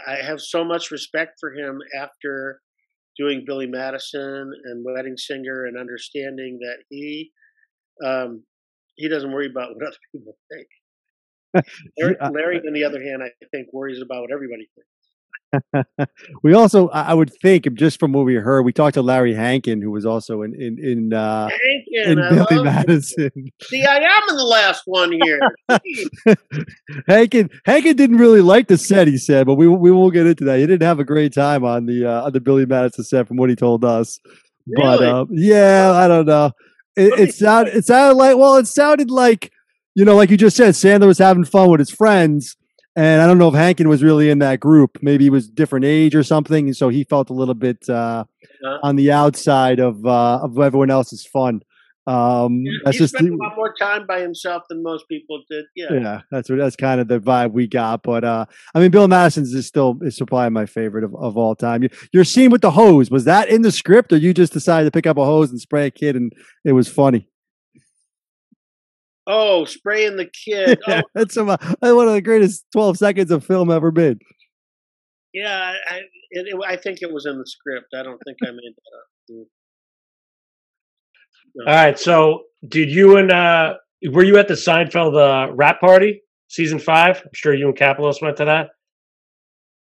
I 0.08 0.24
have 0.24 0.40
so 0.40 0.64
much 0.64 0.92
respect 0.92 1.34
for 1.40 1.54
him 1.54 1.80
after 1.96 2.62
doing 3.22 3.44
Billy 3.46 3.68
Madison 3.68 4.52
and 4.66 4.84
Wedding 4.84 5.16
Singer 5.18 5.66
and 5.66 5.78
understanding 5.78 6.60
that 6.62 6.78
he 6.90 7.32
um, 8.04 8.44
he 8.96 9.08
doesn't 9.08 9.32
worry 9.32 9.48
about 9.48 9.70
what 9.76 9.88
other 9.88 9.98
people 10.12 10.38
think. 10.52 10.68
Larry, 12.00 12.16
Larry, 12.32 12.62
on 12.66 12.74
the 12.74 12.84
other 12.84 13.02
hand, 13.04 13.22
I 13.24 13.30
think 13.52 13.68
worries 13.74 14.02
about 14.02 14.22
what 14.22 14.32
everybody 14.32 14.68
thinks. 14.76 15.01
We 16.44 16.54
also, 16.54 16.90
I 16.90 17.14
would 17.14 17.32
think, 17.42 17.72
just 17.74 18.00
from 18.00 18.14
what 18.14 18.26
we 18.26 18.36
heard, 18.36 18.64
we 18.64 18.74
talked 18.74 18.94
to 18.96 19.02
Larry 19.02 19.34
Hankin, 19.34 19.82
who 19.82 19.92
was 19.92 20.06
also 20.06 20.42
in 20.42 20.54
in 20.56 20.80
in, 20.80 21.14
uh, 21.14 21.50
Hankin, 21.50 22.20
in 22.20 22.46
Billy 22.48 22.64
Madison. 22.64 23.32
See, 23.64 23.84
I 23.84 23.98
am 23.98 24.24
in 24.30 24.36
the 24.36 24.46
last 24.46 24.84
one 24.86 25.12
here. 25.12 25.40
Hankin 27.08 27.50
Hankin 27.66 27.96
didn't 27.96 28.18
really 28.18 28.42
like 28.42 28.68
the 28.68 28.78
set, 28.78 29.08
he 29.08 29.18
said, 29.18 29.46
but 29.46 29.56
we 29.56 29.68
we 29.68 29.92
won't 29.92 30.14
get 30.14 30.28
into 30.28 30.46
that. 30.46 30.60
He 30.60 30.66
didn't 30.66 30.86
have 30.86 31.00
a 31.00 31.06
great 31.06 31.34
time 31.34 31.64
on 31.64 31.86
the 31.86 32.06
uh, 32.06 32.26
on 32.26 32.34
the 32.34 32.42
Billy 32.42 32.66
Madison 32.66 33.04
set, 33.04 33.28
from 33.28 33.38
what 33.38 33.50
he 33.50 33.56
told 33.56 33.84
us. 33.84 34.20
Really? 34.68 34.98
But 34.98 35.04
uh, 35.04 35.26
yeah, 35.32 35.92
I 35.92 36.08
don't 36.08 36.26
know. 36.26 36.52
It, 36.96 37.20
it 37.20 37.36
sounded 37.36 37.76
it 37.76 37.86
sounded 37.86 38.16
like 38.16 38.38
well, 38.38 38.58
it 38.58 38.68
sounded 38.68 39.12
like 39.12 39.52
you 39.96 40.06
know, 40.06 40.16
like 40.16 40.30
you 40.30 40.38
just 40.38 40.56
said, 40.56 40.74
Sandler 40.74 41.08
was 41.08 41.18
having 41.18 41.44
fun 41.44 41.70
with 41.70 41.80
his 41.80 41.92
friends 41.92 42.56
and 42.96 43.22
I 43.22 43.28
don't 43.28 43.38
know 43.38 43.48
if 43.48 43.54
Hankin 43.54 43.88
was 43.88 44.04
really 44.04 44.30
in 44.30 44.40
that 44.40 44.60
group. 44.60 44.98
Maybe 45.02 45.26
he 45.26 45.30
was 45.30 45.50
different 45.50 45.86
age 45.86 46.16
or 46.16 46.24
something, 46.24 46.68
and 46.68 46.76
so 46.76 46.90
he 46.90 47.04
felt 47.04 47.30
a 47.30 47.34
little 47.34 47.54
bit 47.54 47.90
uh, 47.90 48.26
uh-huh. 48.64 48.80
on 48.84 48.96
the 48.96 49.12
outside 49.12 49.80
of 49.80 50.06
uh, 50.06 50.40
of 50.44 50.60
everyone 50.60 50.90
else's 50.90 51.26
fun. 51.26 51.62
Um, 52.08 52.64
yeah, 52.66 52.72
that's 52.84 52.98
he 52.98 53.04
just 53.04 53.14
spent 53.14 53.30
a 53.30 53.36
lot 53.36 53.56
more 53.56 53.74
time 53.80 54.08
by 54.08 54.20
himself 54.22 54.64
than 54.70 54.82
most 54.82 55.08
people 55.08 55.42
did. 55.50 55.66
Yeah, 55.76 55.94
yeah, 55.94 56.22
that's 56.32 56.50
what 56.50 56.58
that's 56.58 56.76
kind 56.76 57.00
of 57.00 57.08
the 57.08 57.20
vibe 57.20 57.52
we 57.52 57.68
got. 57.68 58.04
But 58.04 58.24
uh, 58.24 58.46
I 58.74 58.80
mean, 58.80 58.92
Bill 58.92 59.08
Madison's 59.08 59.54
is 59.54 59.68
still 59.68 59.98
is 60.02 60.18
probably 60.18 60.50
my 60.50 60.66
favorite 60.66 61.04
of, 61.04 61.16
of 61.16 61.38
all 61.38 61.56
time. 61.56 61.84
You, 61.84 61.90
your 62.12 62.24
scene 62.24 62.52
with 62.52 62.62
the 62.62 62.72
hose 62.72 63.12
was 63.12 63.26
that 63.26 63.50
in 63.50 63.62
the 63.62 63.72
script, 63.72 64.12
or 64.12 64.18
you 64.18 64.34
just 64.34 64.52
decided 64.52 64.86
to 64.86 64.92
pick 64.92 65.08
up 65.08 65.18
a 65.18 65.24
hose 65.24 65.52
and 65.52 65.62
spray 65.62 65.88
a 65.88 65.92
kid, 65.92 66.16
and 66.16 66.34
it 66.66 66.74
was 66.74 66.90
funny? 66.90 67.30
Oh, 69.28 69.66
spraying 69.66 70.18
the 70.18 70.26
kid. 70.26 70.80
Yeah, 70.88 71.02
oh. 71.06 71.10
That's 71.14 71.36
one 71.38 71.50
of 72.08 72.14
the 72.14 72.22
greatest 72.24 72.66
12 72.74 72.98
seconds 72.98 73.32
of 73.32 73.46
film 73.46 73.70
ever 73.72 73.92
made. 73.92 74.20
Yeah, 75.34 75.74
I, 75.90 75.98
it, 76.32 76.48
it, 76.48 76.56
I 76.68 76.76
think 76.76 77.02
it 77.02 77.12
was 77.12 77.26
in 77.26 77.38
the 77.38 77.46
script. 77.46 77.88
I 77.96 78.04
don't 78.04 78.20
think 78.26 78.38
I 78.44 78.52
made 78.52 78.74
that 78.76 78.98
up. 78.98 79.08
Mm. 79.32 79.46
No. 81.56 81.66
All 81.66 81.76
right. 81.76 82.00
So, 82.00 82.44
did 82.68 82.90
you 82.92 83.18
and 83.18 83.32
uh, 83.32 83.76
were 84.12 84.24
you 84.24 84.38
at 84.38 84.48
the 84.48 84.56
Seinfeld 84.56 85.16
uh, 85.16 85.54
wrap 85.54 85.80
party 85.80 86.22
season 86.48 86.80
five? 86.80 87.22
I'm 87.24 87.32
sure 87.34 87.54
you 87.54 87.68
and 87.68 87.78
Kapelos 87.78 88.22
went 88.22 88.38
to 88.38 88.46
that. 88.46 88.70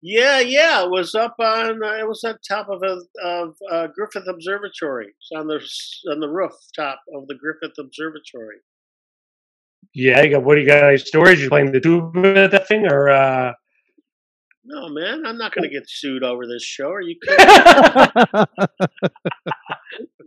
Yeah, 0.03 0.39
yeah, 0.39 0.83
it 0.83 0.89
was 0.89 1.13
up 1.13 1.35
on. 1.39 1.83
Uh, 1.83 1.97
it 1.97 2.07
was 2.07 2.23
at 2.23 2.37
top 2.47 2.69
of 2.69 2.81
a, 2.81 2.97
of 3.23 3.55
uh, 3.69 3.87
Griffith 3.95 4.27
Observatory. 4.27 5.07
It's 5.07 5.29
on 5.35 5.47
the 5.47 5.61
on 6.11 6.19
the 6.19 6.29
rooftop 6.29 6.99
of 7.15 7.27
the 7.27 7.35
Griffith 7.35 7.77
Observatory. 7.77 8.57
Yeah, 9.93 10.21
you 10.21 10.31
got 10.31 10.43
what 10.43 10.55
do 10.55 10.61
you 10.61 10.67
got? 10.67 10.83
Any 10.83 10.97
stories? 10.97 11.41
You 11.41 11.49
playing 11.49 11.71
the 11.71 11.81
tuba 11.81 12.47
that 12.49 12.67
thing, 12.67 12.85
or? 12.85 13.09
uh 13.09 13.53
No, 14.63 14.89
man, 14.89 15.25
I'm 15.25 15.37
not 15.37 15.53
going 15.53 15.67
to 15.69 15.73
get 15.73 15.89
sued 15.89 16.23
over 16.23 16.47
this 16.47 16.63
show. 16.63 16.89
Are 16.91 17.01
you 17.01 17.15
kidding? 17.23 17.47
what 17.47 18.49
are 18.67 18.97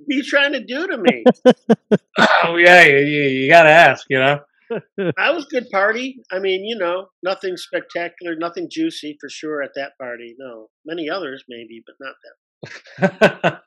you 0.08 0.22
trying 0.22 0.52
to 0.52 0.64
do 0.64 0.86
to 0.86 0.98
me? 0.98 1.24
oh 2.44 2.56
yeah, 2.56 2.82
you, 2.84 3.22
you 3.22 3.48
got 3.48 3.62
to 3.64 3.70
ask, 3.70 4.06
you 4.10 4.18
know. 4.18 4.40
I 5.18 5.30
was 5.30 5.44
good 5.46 5.68
party. 5.70 6.22
I 6.32 6.38
mean, 6.38 6.64
you 6.64 6.76
know, 6.76 7.08
nothing 7.22 7.56
spectacular, 7.56 8.34
nothing 8.36 8.68
juicy 8.70 9.16
for 9.20 9.28
sure 9.28 9.62
at 9.62 9.70
that 9.76 9.92
party. 9.98 10.34
No, 10.38 10.68
many 10.84 11.08
others 11.08 11.44
maybe, 11.48 11.82
but 11.86 11.96
not 12.00 12.14
that. 13.02 13.60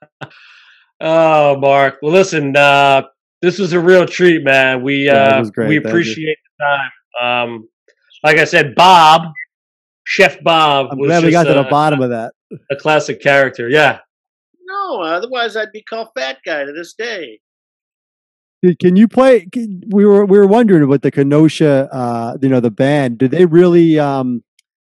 oh, 1.01 1.57
Mark. 1.59 1.99
Well, 2.01 2.11
listen. 2.11 2.55
Uh, 2.55 3.03
this 3.41 3.59
was 3.59 3.73
a 3.73 3.79
real 3.79 4.05
treat, 4.05 4.43
man. 4.43 4.83
We 4.83 5.05
yeah, 5.05 5.43
uh, 5.43 5.45
we 5.57 5.77
appreciate 5.77 6.37
the 6.59 6.65
time. 6.65 6.91
Um, 7.21 7.69
like 8.23 8.37
I 8.37 8.45
said, 8.45 8.75
Bob, 8.75 9.31
Chef 10.03 10.41
Bob. 10.43 10.87
I'm 10.91 10.97
glad 10.97 11.23
we 11.23 11.31
got 11.31 11.43
to 11.43 11.53
the 11.53 11.63
bottom 11.63 12.01
of 12.01 12.09
that. 12.09 12.33
A 12.71 12.75
classic 12.75 13.21
character, 13.21 13.69
yeah. 13.69 13.99
No, 14.65 15.01
otherwise 15.01 15.55
I'd 15.55 15.71
be 15.71 15.83
called 15.83 16.09
Fat 16.15 16.37
Guy 16.45 16.65
to 16.65 16.73
this 16.73 16.93
day. 16.93 17.39
Can 18.79 18.95
you 18.95 19.07
play? 19.07 19.47
we 19.87 20.05
were 20.05 20.25
we 20.25 20.37
were 20.37 20.47
wondering 20.47 20.83
about 20.83 21.03
the 21.03 21.11
Kenosha, 21.11 21.87
uh, 21.93 22.37
you 22.41 22.49
know, 22.49 22.59
the 22.59 22.71
band. 22.71 23.19
Did 23.19 23.31
they 23.31 23.45
really 23.45 23.99
um, 23.99 24.43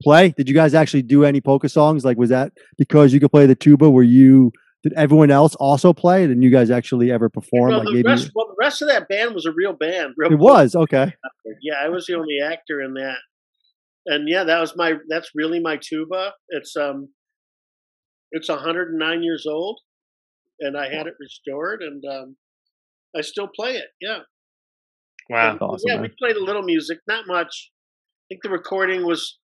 play? 0.02 0.34
Did 0.38 0.48
you 0.48 0.56
guys 0.56 0.74
actually 0.74 1.02
do 1.02 1.26
any 1.26 1.42
polka 1.42 1.68
songs? 1.68 2.06
Like, 2.06 2.18
was 2.18 2.30
that 2.30 2.54
because 2.78 3.14
you 3.14 3.20
could 3.20 3.32
play 3.32 3.46
the 3.46 3.56
tuba? 3.56 3.90
Were 3.90 4.04
you 4.04 4.54
did 4.84 4.94
everyone 4.94 5.30
else 5.30 5.56
also 5.56 5.94
play? 5.94 6.26
Did 6.26 6.42
you 6.42 6.50
guys 6.50 6.70
actually 6.70 7.12
ever 7.12 7.30
perform? 7.30 7.70
Well, 7.70 7.80
like 7.86 7.94
the 7.94 8.04
rest, 8.04 8.32
well, 8.34 8.48
the 8.48 8.56
rest 8.60 8.82
of 8.82 8.88
that 8.88 9.10
band 9.10 9.36
was 9.36 9.46
a 9.46 9.52
real 9.52 9.74
band. 9.74 10.14
Real 10.18 10.32
it 10.32 10.38
cool. 10.38 10.46
was 10.46 10.76
okay. 10.76 11.14
Yeah, 11.62 11.76
I 11.84 11.90
was 11.90 12.06
the 12.06 12.16
only 12.16 12.38
actor 12.44 12.82
in 12.82 12.94
that, 12.94 13.18
and 14.06 14.30
yeah, 14.30 14.44
that 14.46 14.60
was 14.60 14.74
my. 14.76 14.94
That's 15.10 15.32
really 15.36 15.60
my 15.60 15.78
tuba. 15.82 16.34
It's 16.50 16.76
um, 16.78 17.10
it's 18.32 18.50
109 18.50 19.24
years 19.24 19.46
old, 19.50 19.80
and 20.62 20.78
I 20.78 20.86
had 20.86 21.08
it 21.08 21.16
restored, 21.20 21.82
and 21.82 22.04
um, 22.06 22.38
I 23.16 23.22
still 23.22 23.50
play 23.54 23.74
it. 23.74 23.88
Yeah. 24.00 24.20
Wow. 25.30 25.58
awesome, 25.62 25.84
yeah, 25.86 25.96
man. 25.96 26.04
we 26.04 26.10
played 26.20 26.38
a 26.38 26.44
little 26.44 26.64
music, 26.64 27.00
not 27.08 27.28
much. 27.28 27.72
I 27.72 28.34
think 28.34 28.44
the 28.44 28.50
recording 28.50 29.06
was 29.06 29.38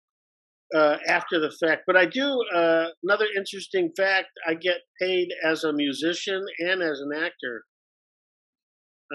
uh, 0.74 0.98
after 1.08 1.40
the 1.40 1.52
fact. 1.52 1.84
But 1.86 1.98
I 1.98 2.06
do 2.06 2.42
uh, 2.54 2.88
another 3.04 3.26
interesting 3.36 3.92
fact: 3.96 4.28
I 4.48 4.54
get 4.54 4.78
paid 5.02 5.30
as 5.44 5.64
a 5.64 5.74
musician 5.74 6.44
and 6.60 6.82
as 6.82 7.00
an 7.02 7.12
actor 7.16 7.64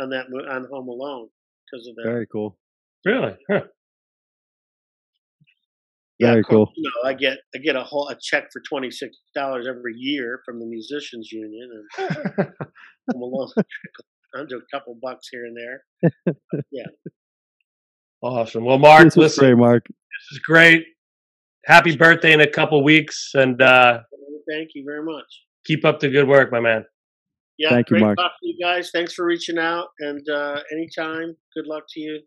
on 0.00 0.10
that 0.10 0.26
on 0.50 0.66
Home 0.70 0.88
Alone 0.88 1.28
because 1.70 1.86
of 1.88 1.96
that. 1.96 2.02
Very 2.04 2.26
cool. 2.30 2.56
Really? 3.04 3.36
Huh. 3.50 3.62
Yeah, 6.18 6.32
Very 6.32 6.44
cool. 6.44 6.70
You 6.76 6.82
know, 6.82 7.08
I 7.08 7.14
get 7.14 7.38
I 7.54 7.58
get 7.58 7.76
a 7.76 7.82
whole 7.82 8.08
a 8.08 8.16
check 8.20 8.48
for 8.52 8.60
twenty 8.68 8.90
six 8.90 9.16
dollars 9.34 9.66
every 9.66 9.94
year 9.96 10.40
from 10.44 10.60
the 10.60 10.66
musicians 10.66 11.30
union, 11.32 11.70
and 11.98 12.28
Home 13.12 13.22
Alone 13.22 13.48
under 14.36 14.58
a 14.58 14.60
couple 14.70 14.96
bucks 15.00 15.28
here 15.30 15.46
and 15.46 15.56
there. 15.56 16.14
yeah. 16.70 16.86
Awesome. 18.22 18.66
Well, 18.66 18.78
Mark, 18.78 19.04
this 19.04 19.16
listen, 19.16 19.44
great, 19.44 19.56
Mark. 19.56 19.86
This 19.86 20.32
is 20.32 20.38
great 20.40 20.84
happy 21.64 21.96
birthday 21.96 22.32
in 22.32 22.40
a 22.40 22.50
couple 22.50 22.82
weeks, 22.82 23.32
and 23.34 23.60
uh, 23.60 24.00
thank 24.50 24.70
you 24.74 24.84
very 24.84 25.04
much. 25.04 25.26
Keep 25.64 25.84
up 25.84 26.00
the 26.00 26.08
good 26.08 26.26
work, 26.28 26.50
my 26.52 26.60
man. 26.60 26.84
Yeah, 27.58 27.70
thank 27.70 27.88
great 27.88 28.00
you, 28.00 28.06
Mark. 28.06 28.18
talk 28.18 28.32
to 28.40 28.48
you 28.48 28.58
guys. 28.62 28.90
Thanks 28.90 29.12
for 29.12 29.24
reaching 29.24 29.58
out, 29.58 29.88
and 29.98 30.26
uh, 30.28 30.60
anytime. 30.72 31.36
Good 31.54 31.66
luck 31.66 31.84
to 31.90 32.00
you. 32.00 32.20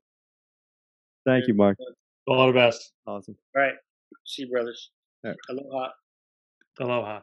Thank 1.25 1.43
and, 1.43 1.47
you, 1.49 1.53
Mark. 1.55 1.77
Uh, 1.79 2.31
All 2.31 2.47
the 2.47 2.53
best. 2.53 2.91
Awesome. 3.07 3.35
All 3.55 3.63
right. 3.63 3.73
See 4.25 4.43
you, 4.43 4.49
brothers. 4.49 4.91
Right. 5.23 5.35
Aloha. 5.49 5.89
Aloha. 6.79 7.21